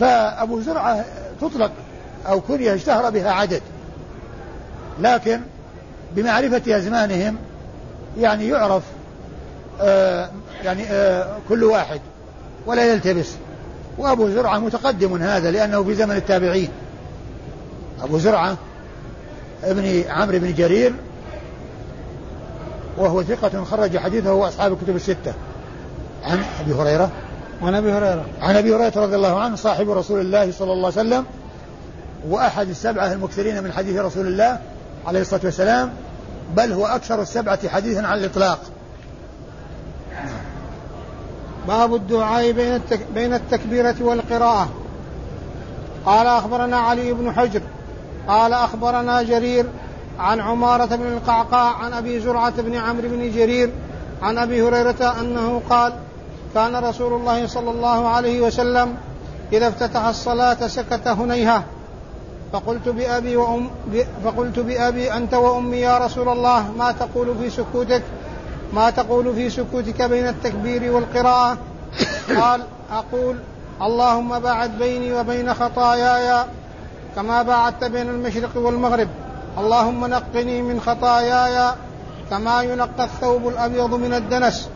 فأبو 0.00 0.60
زرعة 0.60 1.04
تطلق 1.40 1.70
أو 2.26 2.40
كنية 2.40 2.74
اشتهر 2.74 3.10
بها 3.10 3.30
عدد. 3.30 3.62
لكن 5.00 5.40
بمعرفة 6.16 6.76
أزمانهم 6.76 7.36
يعني 8.18 8.48
يعرف 8.48 8.82
آه 9.80 10.30
يعني 10.64 10.84
آه 10.90 11.36
كل 11.48 11.64
واحد 11.64 12.00
ولا 12.66 12.92
يلتبس. 12.92 13.30
وأبو 13.98 14.28
زرعة 14.28 14.58
متقدم 14.58 15.22
هذا 15.22 15.50
لأنه 15.50 15.84
في 15.84 15.94
زمن 15.94 16.16
التابعين. 16.16 16.68
أبو 18.02 18.18
زرعة 18.18 18.56
ابن 19.64 20.04
عمرو 20.08 20.38
بن 20.38 20.54
جرير 20.54 20.92
وهو 22.98 23.22
ثقة 23.22 23.64
خرج 23.64 23.98
حديثه 23.98 24.32
وأصحاب 24.32 24.72
الكتب 24.72 24.96
الستة. 24.96 25.34
عن 26.24 26.44
أبي 26.60 26.72
هريرة 26.72 27.10
عن 27.62 27.74
أبي 27.74 27.92
هريرة. 27.92 28.24
عن 28.42 28.56
أبي 28.56 28.74
هريرة 28.74 28.92
رضي 28.96 29.16
الله 29.16 29.40
عنه 29.40 29.56
صاحب 29.56 29.90
رسول 29.90 30.20
الله 30.20 30.52
صلى 30.52 30.72
الله 30.72 30.92
عليه 30.96 31.00
وسلم 31.00 31.24
وأحد 32.28 32.68
السبعة 32.68 33.12
المكثرين 33.12 33.62
من 33.62 33.72
حديث 33.72 34.00
رسول 34.00 34.26
الله 34.26 34.58
عليه 35.06 35.20
الصلاة 35.20 35.40
والسلام 35.44 35.92
بل 36.56 36.72
هو 36.72 36.86
أكثر 36.86 37.22
السبعة 37.22 37.68
حديثا 37.68 38.00
على 38.00 38.20
الإطلاق. 38.20 38.58
باب 41.68 41.94
الدعاء 41.94 42.52
بين 42.52 42.74
التك... 42.74 43.00
بين 43.14 43.34
التكبيرة 43.34 43.96
والقراءة. 44.00 44.68
قال 46.06 46.26
أخبرنا 46.26 46.76
علي 46.76 47.12
بن 47.12 47.32
حجر 47.32 47.60
قال 48.28 48.52
أخبرنا 48.52 49.22
جرير 49.22 49.66
عن 50.18 50.40
عمارة 50.40 50.96
بن 50.96 51.06
القعقاع 51.06 51.76
عن 51.76 51.92
أبي 51.92 52.20
زرعة 52.20 52.62
بن 52.62 52.74
عمرو 52.74 53.08
بن 53.08 53.30
جرير 53.30 53.70
عن 54.22 54.38
أبي 54.38 54.62
هريرة 54.62 55.20
أنه 55.20 55.62
قال 55.70 55.92
كان 56.54 56.76
رسول 56.76 57.12
الله 57.12 57.46
صلى 57.46 57.70
الله 57.70 58.08
عليه 58.08 58.40
وسلم 58.40 58.96
إذا 59.52 59.68
افتتح 59.68 60.04
الصلاة 60.04 60.66
سكت 60.66 61.08
هنيهة. 61.08 61.64
فقلت 62.52 62.88
بأبي 62.88 63.36
وأم 63.36 63.70
فقلت 64.24 64.58
بأبي 64.58 65.12
أنت 65.12 65.34
وأمي 65.34 65.76
يا 65.76 65.98
رسول 65.98 66.28
الله 66.28 66.72
ما 66.78 66.92
تقول 66.92 67.38
في 67.38 67.50
سكوتك؟ 67.50 68.02
ما 68.72 68.90
تقول 68.90 69.34
في 69.34 69.50
سكوتك 69.50 70.02
بين 70.02 70.26
التكبير 70.28 70.92
والقراءة؟ 70.92 71.58
قال 72.36 72.62
أقول 72.92 73.36
اللهم 73.82 74.38
باعد 74.38 74.78
بيني 74.78 75.12
وبين 75.12 75.54
خطاياي 75.54 76.44
كما 77.16 77.42
باعدت 77.42 77.84
بين 77.84 78.08
المشرق 78.08 78.56
والمغرب. 78.56 79.08
اللهم 79.58 80.06
نقني 80.06 80.62
من 80.62 80.80
خطاياي 80.80 81.74
كما 82.30 82.62
ينقى 82.62 83.04
الثوب 83.04 83.48
الأبيض 83.48 83.94
من 83.94 84.14
الدنس. 84.14 84.68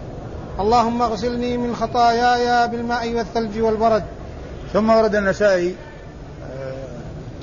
اللهم 0.61 1.03
اغسلني 1.03 1.57
من 1.57 1.77
خطاياي 1.77 2.69
بالماء 2.69 3.15
والثلج 3.15 3.59
والبرد. 3.59 4.05
ثم 4.73 4.91
ورد 4.91 5.15
النسائي 5.15 5.75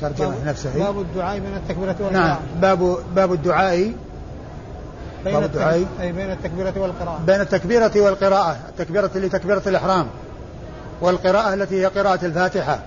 ترجمة 0.01 0.35
نفسه 0.45 0.69
باب 0.75 1.01
الدعاء 1.01 1.39
بين 1.39 1.55
التكبيرة 1.55 1.95
والقراءة. 1.99 2.13
نعم 2.13 2.37
باب 2.61 2.97
باب 3.15 3.33
الدعاء. 3.33 3.77
بين 3.77 5.33
باب 5.33 5.43
الدعاء. 5.43 5.85
أي 6.01 6.11
بين 6.11 6.31
التكبيرة 6.31 6.73
والقراءة. 6.77 7.21
بين 7.27 7.41
التكبيرة 7.41 7.91
والقراءة. 7.95 8.57
التكبيرة 8.69 9.11
اللي 9.15 9.29
تكبيرة 9.29 9.61
الإحرام. 9.67 10.07
والقراءة 11.01 11.53
التي 11.53 11.81
هي 11.81 11.85
قراءة 11.85 12.25
الفاتحة. 12.25 12.79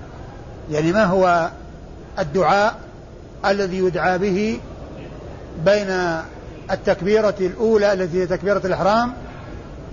يعني 0.70 0.92
ما 0.92 1.04
هو 1.04 1.50
الدعاء 2.18 2.74
الذي 3.46 3.78
يدعى 3.78 4.18
به 4.18 4.60
بين 5.64 6.20
التكبيرة 6.70 7.34
الأولى 7.40 7.92
التي 7.92 8.22
هي 8.22 8.26
تكبيرة 8.26 8.62
الإحرام 8.64 9.12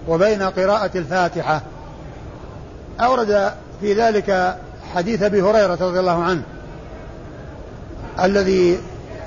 وبين 0.08 0.44
قراءة 0.44 0.92
الفاتحة. 0.98 1.62
أورد 3.00 3.54
في 3.82 3.94
ذلك 3.94 4.58
حديث 4.96 5.24
أبي 5.24 5.42
هريرة 5.42 5.78
رضي 5.82 6.00
الله 6.00 6.24
عنه 6.24 6.42
الذي 8.24 8.80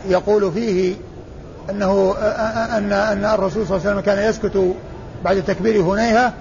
يقول 0.08 0.52
فيه 0.52 0.94
أنه 1.70 2.14
أن 2.76 2.92
أن 2.92 3.24
الرسول 3.24 3.66
صلى 3.66 3.76
الله 3.76 3.88
عليه 3.88 3.90
وسلم 3.90 4.00
كان 4.00 4.28
يسكت 4.30 4.74
بعد 5.24 5.42
تكبير 5.42 5.82
هنيهة 5.82 6.32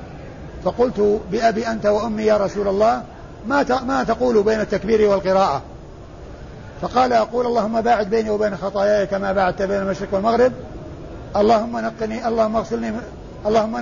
فقلت 0.63 1.21
بأبي 1.31 1.67
أنت 1.67 1.85
وأمي 1.85 2.23
يا 2.23 2.37
رسول 2.37 2.67
الله 2.67 3.03
ما 3.47 3.83
ما 3.87 4.03
تقول 4.03 4.43
بين 4.43 4.59
التكبير 4.59 5.09
والقراءة؟ 5.09 5.61
فقال 6.81 7.13
أقول 7.13 7.45
اللهم 7.45 7.81
باعد 7.81 8.09
بيني 8.09 8.29
وبين 8.29 8.57
خطاياي 8.57 9.07
كما 9.07 9.33
باعدت 9.33 9.61
بين 9.61 9.77
المشرق 9.77 10.07
والمغرب 10.11 10.51
اللهم 11.35 11.77
نقني 11.77 12.27
اللهم 12.27 12.55
اغسلني 12.55 12.91
اللهم 13.45 13.77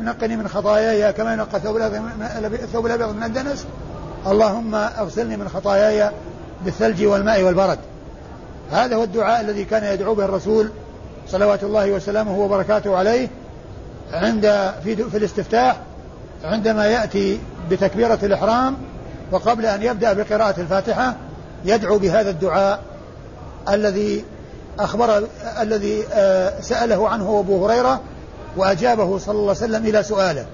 نقني, 0.00 0.36
من 0.36 0.48
خطاياي 0.48 1.12
كما 1.12 1.32
ينقى 1.32 1.56
الثوب 1.56 2.86
الأبيض 2.86 3.14
من 3.16 3.22
الدنس. 3.22 3.66
اللهم 4.26 4.74
أغسلني 4.74 5.36
من 5.36 5.48
خطاياي 5.48 6.10
بالثلج 6.64 7.04
والماء 7.04 7.42
والبرد. 7.42 7.78
هذا 8.72 8.96
هو 8.96 9.02
الدعاء 9.02 9.40
الذي 9.40 9.64
كان 9.64 9.94
يدعو 9.94 10.14
به 10.14 10.24
الرسول 10.24 10.70
صلوات 11.28 11.62
الله 11.62 11.90
وسلامه 11.90 12.38
وبركاته 12.38 12.96
عليه 12.96 13.28
عند 14.12 14.72
في, 14.84 14.96
في 14.96 15.16
الاستفتاح 15.16 15.76
عندما 16.44 16.86
يأتي 16.86 17.40
بتكبيرة 17.70 18.18
الإحرام 18.22 18.76
وقبل 19.32 19.66
أن 19.66 19.82
يبدأ 19.82 20.12
بقراءة 20.12 20.60
الفاتحة 20.60 21.16
يدعو 21.64 21.98
بهذا 21.98 22.30
الدعاء 22.30 22.80
الذي 23.68 24.24
أخبر 24.78 25.22
الذي 25.60 26.04
آه، 26.12 26.60
سأله 26.60 27.08
عنه 27.08 27.38
أبو 27.38 27.66
هريرة 27.66 28.00
وأجابه 28.56 29.18
صلى 29.18 29.32
الله 29.32 29.48
عليه 29.48 29.50
وسلم 29.50 29.86
إلى 29.86 30.02
سؤاله. 30.02 30.46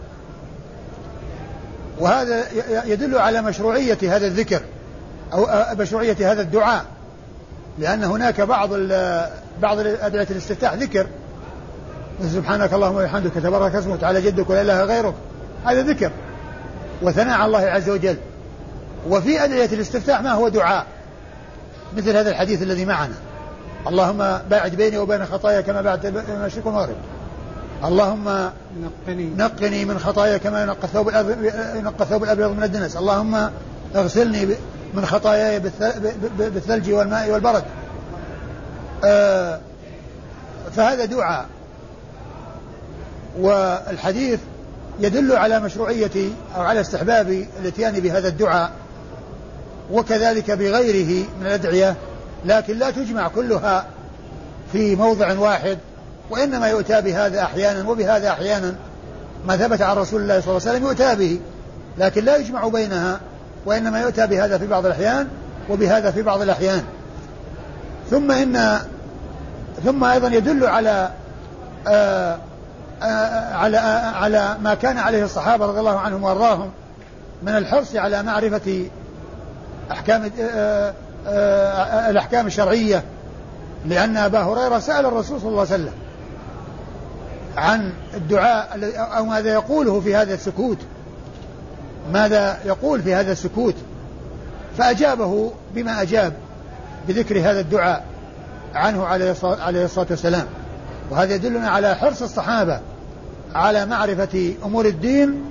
وهذا 2.00 2.44
يدل 2.84 3.18
على 3.18 3.42
مشروعية 3.42 3.98
هذا 4.02 4.26
الذكر 4.26 4.60
أو 5.32 5.46
مشروعية 5.78 6.32
هذا 6.32 6.42
الدعاء. 6.42 6.84
لأن 7.78 8.04
هناك 8.04 8.40
بعض 8.40 8.68
بعض 9.62 9.78
أدعية 9.78 10.26
الاستفتاح 10.30 10.74
ذكر. 10.74 11.06
سبحانك 12.32 12.72
اللهم 12.72 12.96
وبحمدك 12.96 13.32
تبارك 13.34 13.74
اسمك 13.74 14.00
تعالى 14.00 14.22
جدك 14.22 14.50
ولا 14.50 14.62
إله 14.62 14.84
غيرك. 14.84 15.14
هذا 15.64 15.82
ذكر. 15.82 16.10
وثناء 17.02 17.38
على 17.38 17.46
الله 17.46 17.58
عز 17.58 17.90
وجل. 17.90 18.16
وفي 19.08 19.44
أدعية 19.44 19.68
الاستفتاح 19.72 20.22
ما 20.22 20.32
هو 20.32 20.48
دعاء؟ 20.48 20.86
مثل 21.96 22.16
هذا 22.16 22.30
الحديث 22.30 22.62
الذي 22.62 22.84
معنا. 22.84 23.14
اللهم 23.86 24.38
باعد 24.50 24.74
بيني 24.74 24.98
وبين 24.98 25.26
خطايا 25.26 25.60
كما 25.60 25.82
باعدت 25.82 26.06
بين 26.06 26.22
المشرق 26.28 26.66
والمغرب 26.66 26.96
اللهم 27.84 28.50
نقني. 28.82 29.30
نقني 29.36 29.84
من 29.84 29.98
خطايا 29.98 30.36
كما 30.36 30.62
ينقى 30.62 30.84
الثوب 30.84 31.08
ينقى 31.76 32.04
الثوب 32.04 32.24
الأبيض 32.24 32.50
من 32.50 32.62
الدنس. 32.62 32.96
اللهم 32.96 33.50
اغسلني 33.96 34.48
من 34.94 35.06
خطاياي 35.06 35.60
بالثلج 36.38 36.90
والماء 36.90 37.30
والبرد. 37.30 37.64
آه 39.04 39.60
فهذا 40.76 41.04
دعاء. 41.04 41.46
والحديث 43.40 44.40
يدل 45.00 45.36
على 45.36 45.60
مشروعية 45.60 46.30
أو 46.56 46.62
على 46.62 46.80
استحباب 46.80 47.46
الاتيان 47.60 48.00
بهذا 48.00 48.28
الدعاء 48.28 48.70
وكذلك 49.92 50.50
بغيره 50.50 51.26
من 51.40 51.46
الأدعية 51.46 51.96
لكن 52.44 52.78
لا 52.78 52.90
تجمع 52.90 53.28
كلها 53.28 53.86
في 54.72 54.96
موضع 54.96 55.38
واحد. 55.38 55.78
وإنما 56.30 56.68
يؤتى 56.68 57.00
بهذا 57.00 57.42
أحيانا 57.42 57.90
وبهذا 57.90 58.30
أحيانا 58.30 58.74
ما 59.46 59.56
ثبت 59.56 59.82
عن 59.82 59.96
رسول 59.96 60.22
الله 60.22 60.40
صلى 60.40 60.48
الله 60.50 60.68
عليه 60.68 60.78
وسلم 60.78 60.84
يؤتى 60.88 61.14
به 61.14 61.40
لكن 61.98 62.24
لا 62.24 62.36
يجمع 62.36 62.68
بينها 62.68 63.20
وإنما 63.66 64.00
يؤتى 64.00 64.26
بهذا 64.26 64.58
في 64.58 64.66
بعض 64.66 64.86
الأحيان 64.86 65.28
وبهذا 65.70 66.10
في 66.10 66.22
بعض 66.22 66.42
الأحيان. 66.42 66.82
ثم 68.10 68.30
إن 68.30 68.80
ثم 69.84 70.04
أيضا 70.04 70.28
يدل 70.28 70.66
على 70.66 71.10
آآ 71.86 72.38
آآ 73.02 73.54
على 73.54 73.78
آآ 73.78 74.10
على 74.10 74.56
ما 74.62 74.74
كان 74.74 74.98
عليه 74.98 75.24
الصحابة 75.24 75.66
رضي 75.66 75.78
الله 75.78 75.98
عنهم 75.98 76.22
وأرضاهم 76.22 76.70
من 77.42 77.56
الحرص 77.56 77.96
على 77.96 78.22
معرفة 78.22 78.84
أحكام 79.90 80.30
الأحكام 82.10 82.46
الشرعية 82.46 83.04
لأن 83.86 84.16
أبا 84.16 84.40
هريرة 84.40 84.78
سأل 84.78 85.06
الرسول 85.06 85.40
صلى 85.40 85.48
الله 85.48 85.60
عليه 85.60 85.74
وسلم. 85.74 85.92
عن 87.56 87.92
الدعاء 88.14 88.92
أو 88.96 89.24
ماذا 89.24 89.52
يقوله 89.52 90.00
في 90.00 90.16
هذا 90.16 90.34
السكوت. 90.34 90.78
ماذا 92.12 92.58
يقول 92.64 93.02
في 93.02 93.14
هذا 93.14 93.32
السكوت. 93.32 93.74
فأجابه 94.78 95.52
بما 95.74 96.02
أجاب 96.02 96.32
بذكر 97.08 97.38
هذا 97.40 97.60
الدعاء 97.60 98.04
عنه 98.74 99.06
عليه 99.06 99.84
الصلاة 99.84 100.06
والسلام. 100.10 100.46
وهذا 101.10 101.34
يدلنا 101.34 101.70
على 101.70 101.94
حرص 101.94 102.22
الصحابة 102.22 102.80
على 103.54 103.86
معرفة 103.86 104.54
أمور 104.64 104.86
الدين 104.86 105.44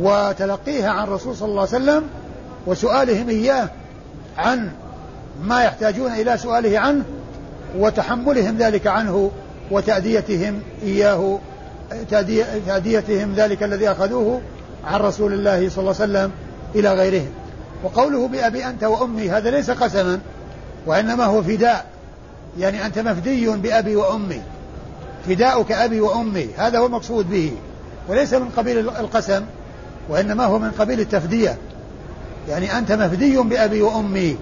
وتلقيها 0.00 0.90
عن 0.90 1.04
الرسول 1.04 1.36
صلى 1.36 1.48
الله 1.48 1.60
عليه 1.60 1.70
وسلم 1.70 2.02
وسؤالهم 2.66 3.28
إياه 3.28 3.68
عن 4.38 4.70
ما 5.42 5.64
يحتاجون 5.64 6.12
إلى 6.12 6.38
سؤاله 6.38 6.78
عنه 6.78 7.04
وتحملهم 7.78 8.56
ذلك 8.56 8.86
عنه 8.86 9.30
وتأديتهم 9.70 10.60
إياه 10.82 11.38
تأديتهم 12.66 13.34
ذلك 13.34 13.62
الذي 13.62 13.90
أخذوه 13.90 14.40
عن 14.84 15.00
رسول 15.00 15.32
الله 15.32 15.68
صلى 15.68 15.78
الله 15.78 15.94
عليه 16.00 16.12
وسلم 16.12 16.30
إلى 16.74 16.94
غيرهم. 16.94 17.30
وقوله 17.84 18.28
بأبي 18.28 18.66
أنت 18.66 18.84
وأمي 18.84 19.30
هذا 19.30 19.50
ليس 19.50 19.70
قسما 19.70 20.20
وإنما 20.86 21.24
هو 21.24 21.42
فداء. 21.42 21.86
يعني 22.58 22.86
أنت 22.86 22.98
مفدي 22.98 23.48
بأبي 23.48 23.96
وأمي. 23.96 24.42
فداؤك 25.28 25.72
أبي 25.72 26.00
وأمي 26.00 26.48
هذا 26.56 26.78
هو 26.78 26.86
المقصود 26.86 27.30
به. 27.30 27.52
وليس 28.08 28.34
من 28.34 28.48
قبيل 28.56 28.78
القسم 28.78 29.44
وإنما 30.08 30.44
هو 30.44 30.58
من 30.58 30.70
قبيل 30.70 31.00
التفدية. 31.00 31.56
يعني 32.48 32.78
أنت 32.78 32.92
مفدي 32.92 33.36
بأبي 33.36 33.82
وأمي. 33.82 34.36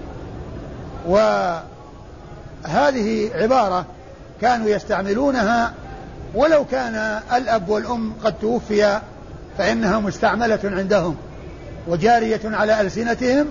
وهذه 1.07 1.61
عبارة 3.35 3.85
كانوا 4.41 4.69
يستعملونها 4.69 5.73
ولو 6.35 6.65
كان 6.65 7.21
الأب 7.35 7.69
والأم 7.69 8.13
قد 8.23 8.33
توفيا 8.41 9.01
فإنها 9.57 9.99
مستعملة 9.99 10.59
عندهم 10.63 11.15
وجارية 11.87 12.41
على 12.43 12.81
ألسنتهم 12.81 13.45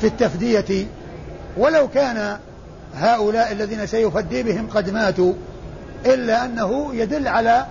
في 0.00 0.06
التفدية. 0.06 0.86
ولو 1.56 1.88
كان 1.88 2.38
هؤلاء 2.94 3.52
الذين 3.52 3.86
سيفدي 3.86 4.42
بهم 4.42 4.66
قد 4.74 4.90
ماتوا 4.90 5.32
إلا 6.06 6.44
أنه 6.44 6.94
يدل 6.94 7.28
على 7.28 7.66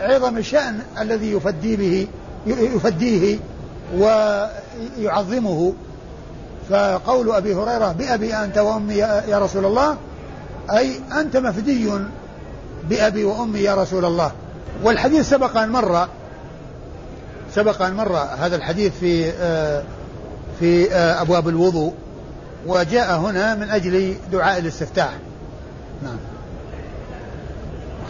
عظم 0.00 0.38
الشأن 0.38 0.78
الذي 1.00 1.32
يفدي 1.32 1.76
به 1.76 2.08
يفديه 2.46 3.38
ويعظمه. 3.98 5.74
فقول 6.70 7.30
أبي 7.30 7.54
هريرة 7.54 7.92
بأبي 7.92 8.34
أنت 8.34 8.58
وأمي 8.58 8.94
يا 8.94 9.38
رسول 9.38 9.64
الله 9.64 9.96
أي 10.76 11.00
أنت 11.20 11.36
مفدي 11.36 11.90
بأبي 12.88 13.24
وأمي 13.24 13.58
يا 13.58 13.74
رسول 13.74 14.04
الله. 14.04 14.32
والحديث 14.82 15.28
سبق 15.28 15.56
أن 15.56 15.68
مر 15.68 16.08
سبق 17.54 17.82
أن 17.82 17.94
مر 17.94 18.16
هذا 18.16 18.56
الحديث 18.56 18.92
في 19.00 19.30
آه، 19.30 19.82
في 20.60 20.92
آه، 20.92 21.22
أبواب 21.22 21.48
الوضوء 21.48 21.94
وجاء 22.66 23.16
هنا 23.16 23.54
من 23.54 23.70
أجل 23.70 24.14
دعاء 24.32 24.58
الاستفتاح. 24.58 25.12
نعم. 26.02 26.16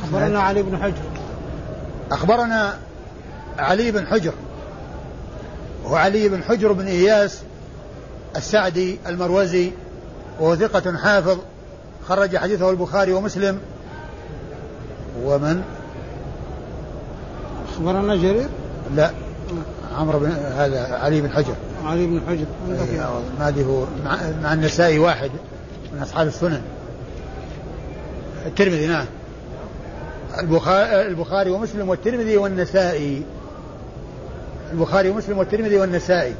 أخبرنا 0.04 0.40
علي 0.40 0.62
بن 0.62 0.82
حجر. 0.82 1.02
أخبرنا 2.12 2.78
علي 3.58 3.90
بن 3.90 4.06
حجر. 4.06 4.32
وهو 5.84 5.96
علي 5.96 6.28
بن 6.28 6.42
حجر 6.42 6.72
بن 6.72 6.86
إياس 6.86 7.40
السعدي 8.36 8.98
المروزي 9.06 9.72
وهو 10.40 10.56
ثقة 10.56 10.96
حافظ 10.96 11.38
خرج 12.10 12.36
حديثه 12.36 12.70
البخاري 12.70 13.12
ومسلم. 13.12 13.58
ومن؟ 15.24 15.62
أخبرنا 17.72 18.16
جرير؟ 18.16 18.48
لا. 18.96 19.10
عمرو 19.98 20.18
بن 20.18 20.30
هذا 20.30 20.98
علي 21.02 21.20
بن 21.20 21.30
حجر. 21.30 21.54
علي 21.84 22.06
بن 22.06 22.20
حجر. 22.28 22.44
ما 23.38 23.48
أدري 23.48 23.64
هو. 23.64 23.84
مع, 24.04 24.18
مع 24.42 24.52
النسائي 24.52 24.98
واحد 24.98 25.30
من 25.94 26.02
أصحاب 26.02 26.26
السنن. 26.26 26.62
الترمذي 28.46 28.86
نعم. 28.86 29.06
البخاري 30.40 31.06
البخاري 31.06 31.50
ومسلم 31.50 31.88
والترمذي 31.88 32.36
والنسائي. 32.36 33.22
البخاري 34.72 35.08
ومسلم 35.08 35.38
والترمذي 35.38 35.78
والنسائي. 35.78 36.34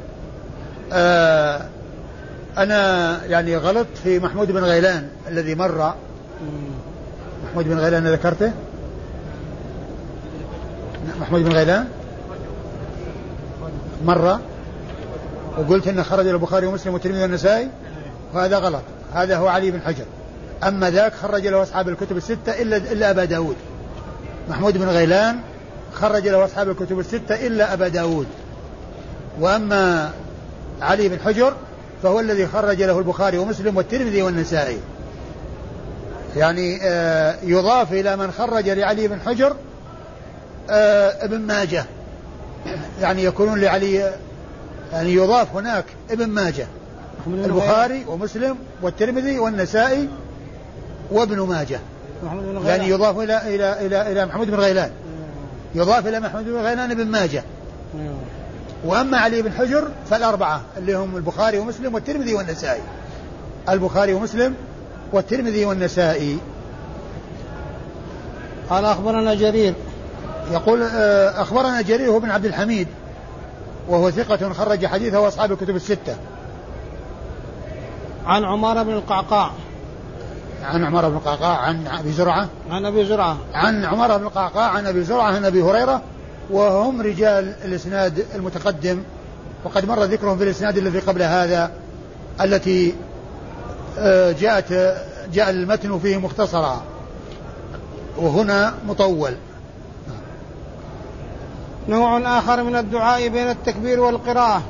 آه 0.93 1.67
أنا 2.59 3.25
يعني 3.25 3.57
غلطت 3.57 3.97
في 4.05 4.19
محمود 4.19 4.53
بن 4.53 4.65
غيلان 4.65 5.09
الذي 5.29 5.55
مر. 5.55 5.95
محمود 7.45 7.69
بن 7.69 7.79
غيلان 7.79 8.07
ذكرته؟ 8.07 8.53
محمود 11.21 11.45
بن 11.45 11.53
غيلان؟ 11.53 11.89
مرة 14.05 14.41
وقلت 15.59 15.89
انه 15.89 16.03
خرج 16.03 16.27
البخاري 16.27 16.67
ومسلم 16.67 16.95
والترمذي 16.95 17.23
والنسائي 17.23 17.69
وهذا 18.35 18.59
غلط. 18.59 18.83
هذا 19.15 19.37
هو 19.37 19.49
علي 19.49 19.71
بن 19.71 19.81
حجر. 19.81 20.05
أما 20.65 20.91
ذاك 20.91 21.15
خرج 21.15 21.47
له 21.47 21.63
أصحاب 21.63 21.89
الكتب 21.89 22.17
الستة 22.17 22.63
إلا 22.63 22.77
إلا 22.77 23.11
أبا 23.11 23.25
داود. 23.25 23.57
محمود 24.49 24.79
بن 24.79 24.89
غيلان 24.89 25.41
خرج 25.93 26.29
له 26.29 26.45
أصحاب 26.45 26.71
الكتب 26.71 26.99
الستة 26.99 27.47
إلا 27.47 27.73
أبا 27.73 27.89
داود. 27.89 28.27
وأما 29.41 30.11
علي 30.83 31.09
بن 31.09 31.19
حجر 31.21 31.55
فهو 32.03 32.21
الذي 32.21 32.47
خرج 32.47 32.83
له 32.83 32.99
البخاري 32.99 33.39
ومسلم 33.39 33.77
والترمذي 33.77 34.23
والنسائي. 34.23 34.79
يعني 36.37 36.79
آه 36.83 37.37
يضاف 37.43 37.93
إلى 37.93 38.17
من 38.17 38.33
خرج 38.33 38.69
لعلي 38.69 39.09
بن 39.09 39.21
حجر 39.21 39.57
آه 40.71 41.25
ابن 41.25 41.41
ماجه. 41.41 41.85
يعني 43.01 43.25
يكونون 43.25 43.61
لعلي 43.61 44.13
يعني 44.93 45.15
يضاف 45.15 45.57
هناك 45.57 45.85
ابن 46.11 46.27
ماجه. 46.27 46.67
البخاري 47.27 48.05
ومسلم 48.09 48.57
والترمذي 48.83 49.39
والنسائي 49.39 50.09
وابن 51.11 51.41
ماجه. 51.41 51.81
يعني 52.65 52.89
يضاف 52.89 53.19
إلى 53.19 53.55
إلى 53.55 53.87
إلى 53.87 54.13
إلى 54.13 54.27
محمود 54.27 54.51
بن 54.51 54.57
غيلان. 54.61 54.91
يضاف 55.75 56.07
إلى 56.07 56.21
محمود 56.21 56.45
بن 56.45 56.57
غيلان 56.57 56.91
ابن 56.91 57.07
ماجه. 57.07 57.45
وأما 58.85 59.19
علي 59.19 59.43
بن 59.43 59.53
حجر 59.53 59.89
فالأربعة 60.11 60.61
اللي 60.77 60.95
هم 60.95 61.17
البخاري 61.17 61.59
ومسلم 61.59 61.95
والترمذي 61.95 62.35
والنسائي. 62.35 62.83
البخاري 63.69 64.13
ومسلم 64.15 64.55
والترمذي 65.13 65.65
والنسائي. 65.65 66.39
قال 68.71 68.85
أخبرنا 68.85 69.35
جرير. 69.35 69.75
يقول 70.53 70.83
آه، 70.83 71.43
أخبرنا 71.43 71.83
جرير 71.83 72.11
هو 72.11 72.21
بن 72.21 72.31
عبد 72.31 72.45
الحميد 72.45 72.89
وهو 73.89 74.11
ثقة 74.11 74.53
خرج 74.53 74.87
حديثه 74.87 75.21
وأصحاب 75.21 75.53
الكتب 75.53 75.77
الستة. 75.77 76.17
عن 78.27 78.45
عمارة 78.45 78.83
بن 78.83 78.93
القعقاع. 78.93 79.51
عن 80.65 80.85
عمر 80.85 81.09
بن 81.09 81.17
القعقاع 81.17 81.57
عن 81.57 81.87
أبي 81.87 82.13
زرعة. 82.13 82.49
عن 82.71 82.87
أبي 82.87 83.05
زرعة. 83.05 83.37
عن 83.55 83.85
عمر 83.85 84.17
بن 84.17 84.27
القعقاع 84.27 84.71
عن 84.71 84.87
أبي 84.87 85.05
زرعة 85.05 85.23
عن 85.23 85.45
أبي 85.45 85.63
هريرة 85.63 86.03
وهم 86.51 87.01
رجال 87.01 87.55
الإسناد 87.65 88.27
المتقدم 88.35 89.03
وقد 89.65 89.85
مر 89.85 90.05
ذكرهم 90.05 90.39
في 90.39 90.45
الإسناد 90.45 90.79
الذي 90.79 90.99
قبل 90.99 91.23
هذا 91.23 91.71
التي 92.41 92.95
آه، 93.99 94.33
جاءت 94.33 94.73
جاء 95.33 95.51
المتن 95.51 95.99
فيه 95.99 96.17
مختصرا 96.17 96.83
وهنا 98.17 98.75
مطول. 98.89 99.33
نوع 101.89 102.39
آخر 102.39 102.63
من 102.63 102.77
الدعاء 102.77 103.29
بين 103.29 103.51
التكبير 103.51 104.01
والقراءة. 104.01 104.63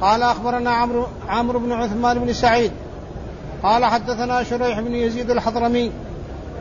قال 0.00 0.22
أخبرنا 0.22 0.70
عمرو 0.70 1.06
عمرو 1.28 1.58
بن 1.58 1.72
عثمان 1.72 2.18
بن 2.18 2.32
سعيد. 2.32 2.72
قال 3.62 3.84
حدثنا 3.84 4.42
شريح 4.42 4.80
بن 4.80 4.94
يزيد 4.94 5.30
الحضرمي. 5.30 5.92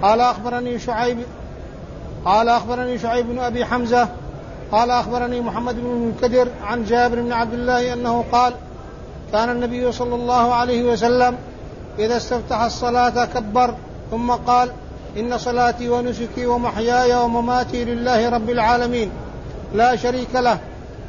قال 0.02 0.22
أخبرني 0.22 0.80
شعيب 0.80 1.18
قال 2.26 2.50
أخبرني 2.50 3.00
شعيب 3.00 3.28
بن 3.28 3.40
أبي 3.40 3.66
حمزة 3.66 4.10
قال 4.72 4.92
أخبرني 4.92 5.42
محمد 5.42 5.76
بن 5.76 5.86
المنكدر 5.86 6.48
عن 6.64 6.86
جابر 6.86 7.22
بن 7.22 7.34
عبد 7.34 7.54
الله 7.54 7.94
أنه 7.94 8.26
قال 8.32 8.54
كان 9.32 9.50
النبي 9.50 9.92
صلى 9.92 10.16
الله 10.16 10.54
عليه 10.54 10.84
وسلم 10.84 11.38
إذا 12.00 12.18
استفتح 12.18 12.62
الصلاة 12.62 13.26
كبر 13.26 13.74
ثم 14.12 14.32
قال 14.32 14.72
إن 15.18 15.38
صلاتي 15.38 15.90
ونسكي 15.90 16.46
ومحياي 16.46 17.16
ومماتي 17.16 17.86
لله 17.86 18.30
رب 18.30 18.50
العالمين 18.50 19.10
لا 19.74 19.96
شريك 19.96 20.36
له 20.36 20.60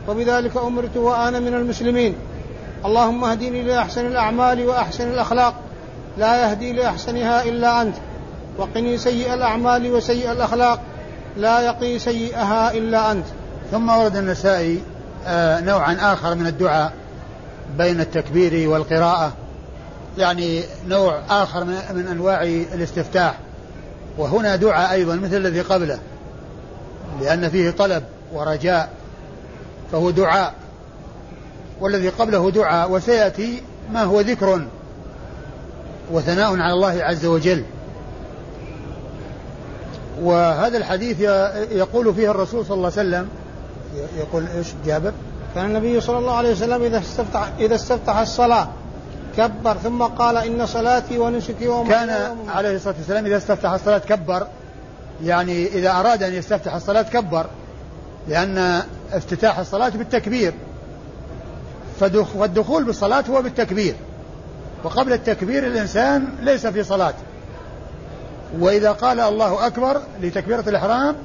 وبذلك 0.09 0.57
أمرت 0.57 0.97
وأنا 0.97 1.41
من 1.41 1.55
المسلمين. 1.55 2.15
اللهم 2.85 3.25
اهدني 3.25 3.63
لأحسن 3.63 4.07
الأعمال 4.07 4.67
وأحسن 4.67 5.09
الأخلاق 5.09 5.55
لا 6.19 6.43
يهدي 6.43 6.73
لأحسنها 6.73 7.45
إلا 7.45 7.83
أنت 7.83 7.95
وقني 8.59 8.99
سيء 8.99 9.35
الأعمال 9.35 9.93
وسيء 9.93 10.33
الأخلاق. 10.33 10.81
لا 11.37 11.61
يقي 11.61 11.99
سيئها 11.99 12.73
إلا 12.73 13.13
أنت. 13.13 13.27
ثم 13.71 13.89
ورد 13.89 14.17
النسائي 14.17 14.83
آه، 15.27 15.61
نوعا 15.61 16.13
آخر 16.13 16.35
من 16.35 16.47
الدعاء 16.47 16.93
بين 17.79 18.01
التكبير 18.01 18.69
والقراءة. 18.69 19.33
يعني 20.19 20.63
نوع 20.89 21.21
آخر 21.31 21.65
من 21.65 22.07
أنواع 22.11 22.43
الاستفتاح. 22.43 23.39
وهنا 24.19 24.57
دعاء 24.57 24.93
أيضا 24.93 25.15
مثل 25.15 25.37
الذي 25.37 25.61
قبله. 25.61 25.99
لأن 27.21 27.49
فيه 27.49 27.71
طلب 27.71 28.03
ورجاء 28.33 28.89
فهو 29.93 30.11
دعاء. 30.11 30.55
والذي 31.81 32.09
قبله 32.09 32.51
دعاء 32.51 32.91
وسيأتي 32.91 33.63
ما 33.93 34.03
هو 34.03 34.21
ذكر 34.21 34.67
وثناء 36.13 36.61
على 36.61 36.73
الله 36.73 37.05
عز 37.05 37.27
وجل. 37.27 37.65
وهذا 40.23 40.79
الحديث 40.79 41.21
يقول 41.71 42.15
فيه 42.15 42.31
الرسول 42.31 42.67
صلى 42.67 42.75
الله 42.75 42.93
عليه 42.97 43.09
وسلم 43.09 43.29
يقول 44.19 44.47
إيش؟ 44.57 44.67
جابر؟ 44.87 45.13
كان 45.55 45.65
النبي 45.65 46.01
صلى 46.01 46.19
الله 46.19 46.37
عليه 46.37 46.53
وسلم 46.53 46.83
إذا 46.83 46.99
استفتح 46.99 47.49
إذا 47.59 47.75
استفتح 47.75 48.17
الصلاة 48.17 48.69
كبر 49.37 49.77
ثم 49.83 50.03
قال 50.03 50.37
إن 50.37 50.67
صلاتي 50.67 51.19
ونسكي 51.19 51.69
ومحياي 51.69 52.07
كان 52.07 52.37
عليه 52.49 52.77
الصلاة 52.77 52.95
والسلام 52.99 53.27
إذا 53.27 53.37
استفتح 53.37 53.73
الصلاة 53.73 53.99
كبر. 53.99 54.47
يعني 55.25 55.67
إذا 55.67 55.91
أراد 55.91 56.23
أن 56.23 56.35
يستفتح 56.35 56.75
الصلاة 56.75 57.03
كبر 57.03 57.47
لأن 58.29 58.83
افتتاح 59.13 59.59
الصلاة 59.59 59.89
بالتكبير. 59.89 60.55
فالدخول 62.01 62.85
بالصلاة 62.85 63.25
هو 63.31 63.43
بالتكبير. 63.43 63.95
وقبل 64.85 65.13
التكبير 65.13 65.67
الإنسان 65.67 66.29
ليس 66.43 66.67
في 66.67 66.83
صلاة. 66.83 67.15
وإذا 68.59 68.93
قال 68.93 69.21
الله 69.21 69.67
أكبر 69.67 70.01
لتكبيرة 70.23 70.65
الإحرام 70.67 71.17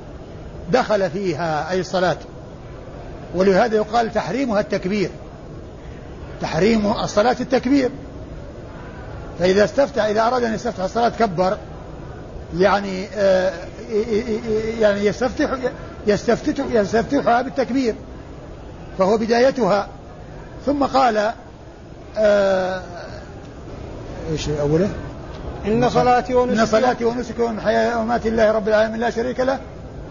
دخل 0.72 1.10
فيها 1.10 1.72
أي 1.72 1.80
الصلاة. 1.80 2.18
ولهذا 3.36 3.76
يقال 3.76 4.14
تحريمها 4.14 4.60
التكبير. 4.60 5.10
تحريم 6.42 6.92
الصلاة 6.92 7.36
التكبير. 7.40 7.90
فإذا 9.40 9.64
استفتح 9.64 10.04
إذا 10.04 10.28
أراد 10.28 10.44
أن 10.44 10.54
يستفتح 10.54 10.84
الصلاة 10.84 11.10
كبر. 11.10 11.58
يعني 12.58 13.08
آه 13.16 13.54
يعني 14.80 15.06
يستفتح 15.06 15.58
يستفتح 16.08 16.66
يستفتحها 16.72 17.42
بالتكبير. 17.42 17.96
فهو 18.98 19.18
بدايتها. 19.18 19.88
ثم 20.66 20.84
قال 20.84 21.32
آه 22.18 22.82
إيش 24.32 24.50
أوله؟ 24.50 24.90
إن 25.66 25.90
صلاتي 25.90 26.34
ونسكي 26.34 26.62
إن 26.62 26.66
صلاتي 26.66 27.06
ونسكي 27.06 27.42
ومحياي 27.42 27.96
ومماتي 27.96 28.30
لله 28.30 28.52
رب 28.52 28.68
العالمين 28.68 29.00
لا 29.00 29.10
شريك 29.10 29.40
له 29.40 29.60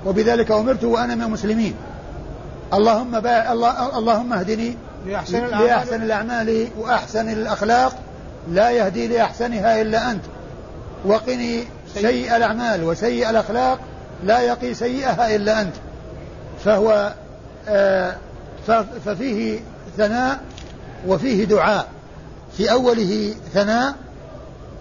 وبذلك 0.06 0.50
أمرت 0.50 0.84
وأنا 0.84 1.14
من 1.14 1.22
المسلمين. 1.22 1.74
اللهم 2.74 3.20
با... 3.20 3.52
الله... 3.52 3.98
اللهم 3.98 4.32
اهدني 4.32 4.76
لأحسن 5.06 5.44
الأعمال, 5.44 5.66
لأحسن 5.66 6.02
الأعمال 6.02 6.68
وأحسن 6.78 7.28
الأخلاق. 7.28 7.92
لا 8.50 8.70
يهدي 8.70 9.08
لأحسنها 9.08 9.80
إلا 9.80 10.10
أنت. 10.10 10.24
وقني 11.04 11.64
سيء. 11.94 12.36
الأعمال 12.36 12.84
وسيء 12.84 13.30
الأخلاق. 13.30 13.78
لا 14.24 14.40
يقي 14.40 14.74
سيئها 14.74 15.36
إلا 15.36 15.60
أنت. 15.60 15.74
فهو 16.64 17.12
آه 17.68 18.16
ففيه 19.04 19.60
ثناء 19.96 20.40
وفيه 21.06 21.44
دعاء. 21.44 21.86
في 22.56 22.72
أوله 22.72 23.34
ثناء 23.54 23.94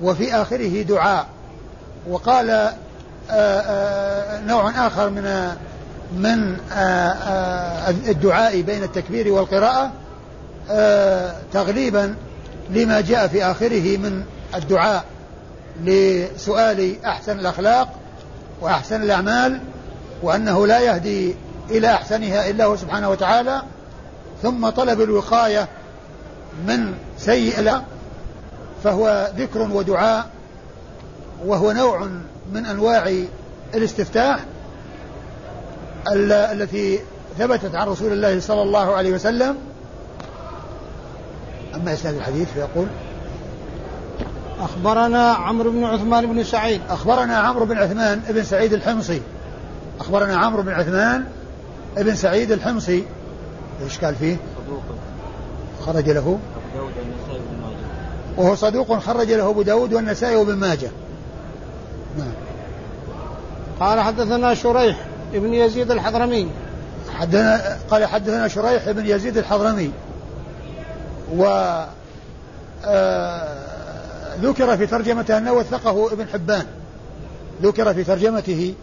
وفي 0.01 0.33
آخره 0.35 0.81
دعاء. 0.81 1.27
وقال 2.09 2.49
آه، 2.49 2.73
آه، 3.31 4.41
نوع 4.41 4.87
آخر 4.87 5.09
من 5.09 5.51
من 6.17 6.57
آه، 6.73 7.89
الدعاء 7.89 8.61
بين 8.61 8.83
التكبير 8.83 9.33
والقراءة 9.33 9.91
تغليبا 11.53 12.15
لما 12.69 13.01
جاء 13.01 13.27
في 13.27 13.45
آخره 13.45 13.97
من 13.97 14.23
الدعاء 14.55 15.05
لسؤال 15.83 16.95
أحسن 17.05 17.39
الأخلاق 17.39 17.89
وأحسن 18.61 19.01
الأعمال 19.03 19.61
وأنه 20.23 20.67
لا 20.67 20.79
يهدي 20.79 21.35
إلى 21.69 21.93
أحسنها 21.93 22.49
إلا 22.49 22.65
هو 22.65 22.75
سبحانه 22.75 23.09
وتعالى 23.09 23.61
ثم 24.43 24.69
طلب 24.69 25.01
الوقاية 25.01 25.67
من 26.67 26.93
سيء 27.17 27.59
فهو 28.83 29.31
ذكر 29.37 29.61
ودعاء 29.61 30.29
وهو 31.45 31.71
نوع 31.71 32.07
من 32.53 32.65
أنواع 32.65 33.13
الاستفتاح 33.75 34.39
التي 36.07 36.99
ثبتت 37.37 37.75
عن 37.75 37.87
رسول 37.87 38.13
الله 38.13 38.39
صلى 38.39 38.61
الله 38.61 38.95
عليه 38.95 39.13
وسلم. 39.13 39.55
أما 41.75 41.93
إسناد 41.93 42.15
الحديث 42.15 42.51
فيقول 42.53 42.87
أخبرنا 44.59 45.31
عمرو 45.31 45.71
بن 45.71 45.83
عثمان 45.83 46.33
بن 46.33 46.43
سعيد. 46.43 46.81
أخبرنا 46.89 47.37
عمرو 47.37 47.65
بن 47.65 47.77
عثمان 47.77 48.21
بن 48.29 48.43
سعيد 48.43 48.73
الحمصي. 48.73 49.21
أخبرنا 49.99 50.37
عمرو 50.37 50.61
بن 50.61 50.71
عثمان 50.71 51.25
بن 51.97 52.15
سعيد 52.15 52.51
الحمصي. 52.51 53.03
إيش 53.83 53.99
قال 53.99 54.15
فيه؟ 54.15 54.37
خرج 55.85 56.09
له. 56.09 56.39
وهو 58.39 58.55
صدوق 58.55 58.99
خرج 58.99 59.31
له 59.31 59.49
أبو 59.49 59.61
داود 59.61 59.93
والنسائي 59.93 60.35
وابن 60.35 60.55
ماجه. 60.55 60.89
نعم. 62.17 62.33
قال 63.79 63.99
حدثنا 63.99 64.53
شريح 64.53 64.97
ابن 65.33 65.53
يزيد 65.53 65.91
الحضرمي. 65.91 66.47
حدثنا 67.13 67.77
قال 67.89 68.05
حدثنا 68.05 68.47
شريح 68.47 68.91
بن 68.91 69.05
يزيد 69.05 69.37
الحضرمي. 69.37 69.91
و 71.37 71.45
آه 72.85 73.55
ذكر 74.41 74.77
في 74.77 74.85
ترجمته 74.87 75.37
أنه 75.37 75.53
وثقه 75.53 76.13
ابن 76.13 76.27
حبان. 76.27 76.65
ذكر 77.63 77.93
في 77.93 78.03
ترجمته 78.03 78.73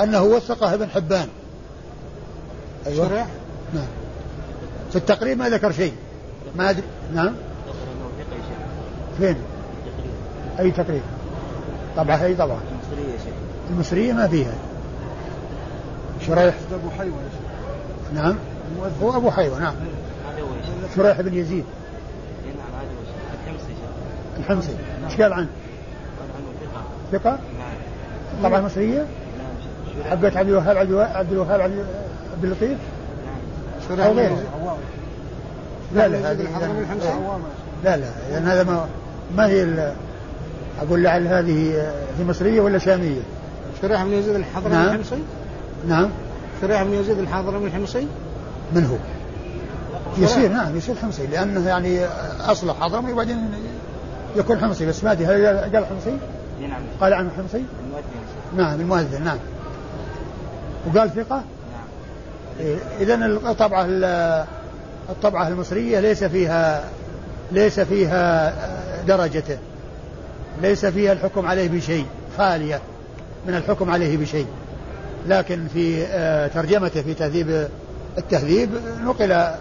أنه 0.00 0.22
وثقه 0.22 0.74
ابن 0.74 0.88
حبان. 0.88 1.28
أيوة. 2.86 3.08
شريح؟ 3.08 3.26
نعم. 3.74 3.86
في 4.90 4.96
التقريب 4.96 5.38
ما 5.38 5.48
ذكر 5.48 5.72
شيء. 5.72 5.92
ما 6.56 6.70
أدري 6.70 6.84
نعم. 7.14 7.34
فين 9.20 9.36
أي 10.58 10.70
تقريب؟ 10.70 11.02
طبعا 11.96 12.24
أي 12.24 12.34
طبعا. 12.34 12.60
المصرية 12.92 13.32
المصرية 13.70 14.12
ما 14.12 14.28
فيها. 14.28 14.54
شريح. 16.26 16.54
أبو 16.72 16.90
حيوة 16.98 17.16
نعم. 18.14 18.36
هو 19.02 19.16
أبو 19.16 19.30
حيوة 19.30 19.58
نعم. 19.58 19.74
شريح 20.96 21.20
بن 21.20 21.34
يزيد. 21.34 21.64
الحمصي. 24.38 24.76
إيش 25.10 25.20
قال 25.20 25.32
عنه؟ 25.32 25.48
ثقة؟ 27.12 27.38
طبعا 28.42 28.60
مصرية؟ 28.60 29.06
حقت 30.10 30.36
عبد 30.36 30.48
الوهاب 30.48 30.76
عبد 30.76 31.32
الوهاب 31.32 31.60
عبد 31.60 32.44
اللطيف؟ 32.44 32.78
أو 33.90 34.12
غيره. 34.12 34.42
لا 35.94 36.08
لا 36.08 36.32
هذه 36.32 36.42
لا 37.84 37.96
لا 37.96 38.06
لأن 38.30 38.48
هذا 38.48 38.62
ما 38.62 38.86
ما 39.36 39.46
هي 39.46 39.92
أقول 40.82 41.02
لعل 41.02 41.26
هذه 41.26 41.92
في 42.16 42.24
مصرية 42.24 42.60
ولا 42.60 42.78
شامية؟ 42.78 43.20
شريح 43.82 44.04
بن 44.04 44.12
يزيد 44.12 44.34
الحضرمي 44.34 44.74
نعم. 44.74 44.88
الحمصي؟ 44.88 45.18
نعم 45.88 46.10
شريح 46.60 46.82
بن 46.82 46.94
يزيد 46.94 47.18
الحضرمي 47.18 47.66
الحمصي؟ 47.66 48.06
من 48.74 48.84
هو؟ 48.84 48.96
يصير 50.18 50.52
نعم 50.52 50.76
يصير 50.76 50.94
حمصي 50.94 51.26
لأنه 51.26 51.68
يعني 51.68 52.04
أصله 52.40 52.72
حضرمي 52.72 53.12
وبعدين 53.12 53.50
يكون 54.36 54.58
حمصي 54.58 54.86
بس 54.86 55.04
ما 55.04 55.12
أدري 55.12 55.26
هل 55.26 55.46
قال 55.46 55.86
حمصي؟ 55.86 56.16
نعم 56.68 56.82
قال 57.00 57.14
عنه 57.14 57.30
حمصي؟ 57.36 57.64
نعم 58.56 58.80
المؤذن 58.80 59.24
نعم 59.24 59.38
وقال 60.86 61.10
ثقة؟ 61.10 61.36
نعم 61.36 61.86
إيه 62.60 62.76
إذا 63.00 63.26
الطبعة 63.26 63.86
الطبعة 65.10 65.48
المصرية 65.48 66.00
ليس 66.00 66.24
فيها 66.24 66.84
ليس 67.52 67.80
فيها 67.80 68.52
درجته. 69.06 69.58
ليس 70.62 70.86
فيها 70.86 71.12
الحكم 71.12 71.46
عليه 71.46 71.68
بشيء 71.68 72.06
خالية 72.38 72.80
من 73.46 73.54
الحكم 73.54 73.90
عليه 73.90 74.16
بشيء. 74.16 74.46
لكن 75.28 75.66
في 75.74 76.04
آه، 76.04 76.46
ترجمته 76.46 77.02
في 77.02 77.14
تهذيب 77.14 77.68
التهذيب 78.18 78.70
نقل 79.04 79.54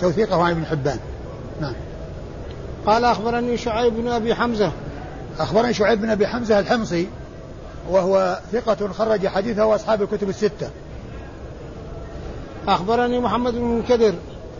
توثيقه 0.00 0.42
عن 0.42 0.50
ابن 0.50 0.66
حبان. 0.66 0.98
نعم. 1.60 1.74
قال 2.86 3.04
أخبرني 3.04 3.56
شعيب 3.56 3.94
بن 3.94 4.08
أبي 4.08 4.34
حمزة. 4.34 4.72
أخبرني 5.38 5.74
شعيب 5.74 6.00
بن 6.00 6.10
أبي 6.10 6.26
حمزة 6.26 6.58
الحمصي 6.58 7.08
وهو 7.90 8.38
ثقة 8.52 8.88
خرج 8.88 9.26
حديثه 9.26 9.64
وأصحاب 9.66 10.02
الكتب 10.02 10.28
الستة. 10.28 10.70
أخبرني 12.68 13.20
محمد 13.20 13.54
بن 13.54 13.64
منكدر. 13.64 14.14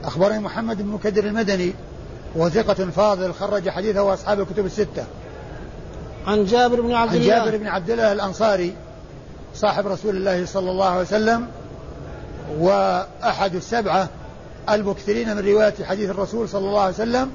أخبرني 0.04 0.38
محمد 0.38 0.82
بن 0.82 0.88
منكدر 0.88 1.24
المدني 1.24 1.74
وثقة 2.36 2.90
فاضل 2.90 3.32
خرج 3.32 3.68
حديثه 3.68 4.02
وأصحاب 4.02 4.40
الكتب 4.40 4.66
الستة. 4.66 5.04
عن 6.26 6.44
جابر 6.44 6.80
بن 6.80 6.92
عبد 6.92 7.14
الله. 7.14 7.34
عن 7.34 7.44
جابر 7.44 7.56
بن 7.56 7.66
عبد 7.66 7.90
الله 7.90 8.12
الأنصاري 8.12 8.74
صاحب 9.54 9.86
رسول 9.86 10.16
الله 10.16 10.46
صلى 10.46 10.70
الله 10.70 10.86
عليه 10.86 11.00
وسلم 11.00 11.46
وأحد 12.58 13.54
السبعة 13.54 14.08
المكثرين 14.70 15.36
من 15.36 15.46
رواية 15.48 15.74
حديث 15.84 16.10
الرسول 16.10 16.48
صلى 16.48 16.68
الله 16.68 16.80
عليه 16.80 16.94
وسلم 16.94 17.30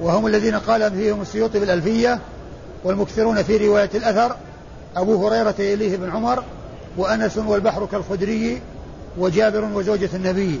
وهم 0.00 0.26
الذين 0.26 0.54
قال 0.54 0.92
فيهم 0.92 1.22
السيوطي 1.22 1.58
بالألفية 1.58 2.18
والمكثرون 2.84 3.42
في 3.42 3.68
رواية 3.68 3.90
الأثر 3.94 4.36
أبو 4.96 5.28
هريرة 5.28 5.54
إليه 5.58 5.96
بن 5.96 6.10
عمر 6.10 6.44
وأنس 6.96 7.36
والبحر 7.36 7.86
كالخدري 7.86 8.62
وجابر 9.18 9.64
وزوجة 9.64 10.10
النبي. 10.14 10.60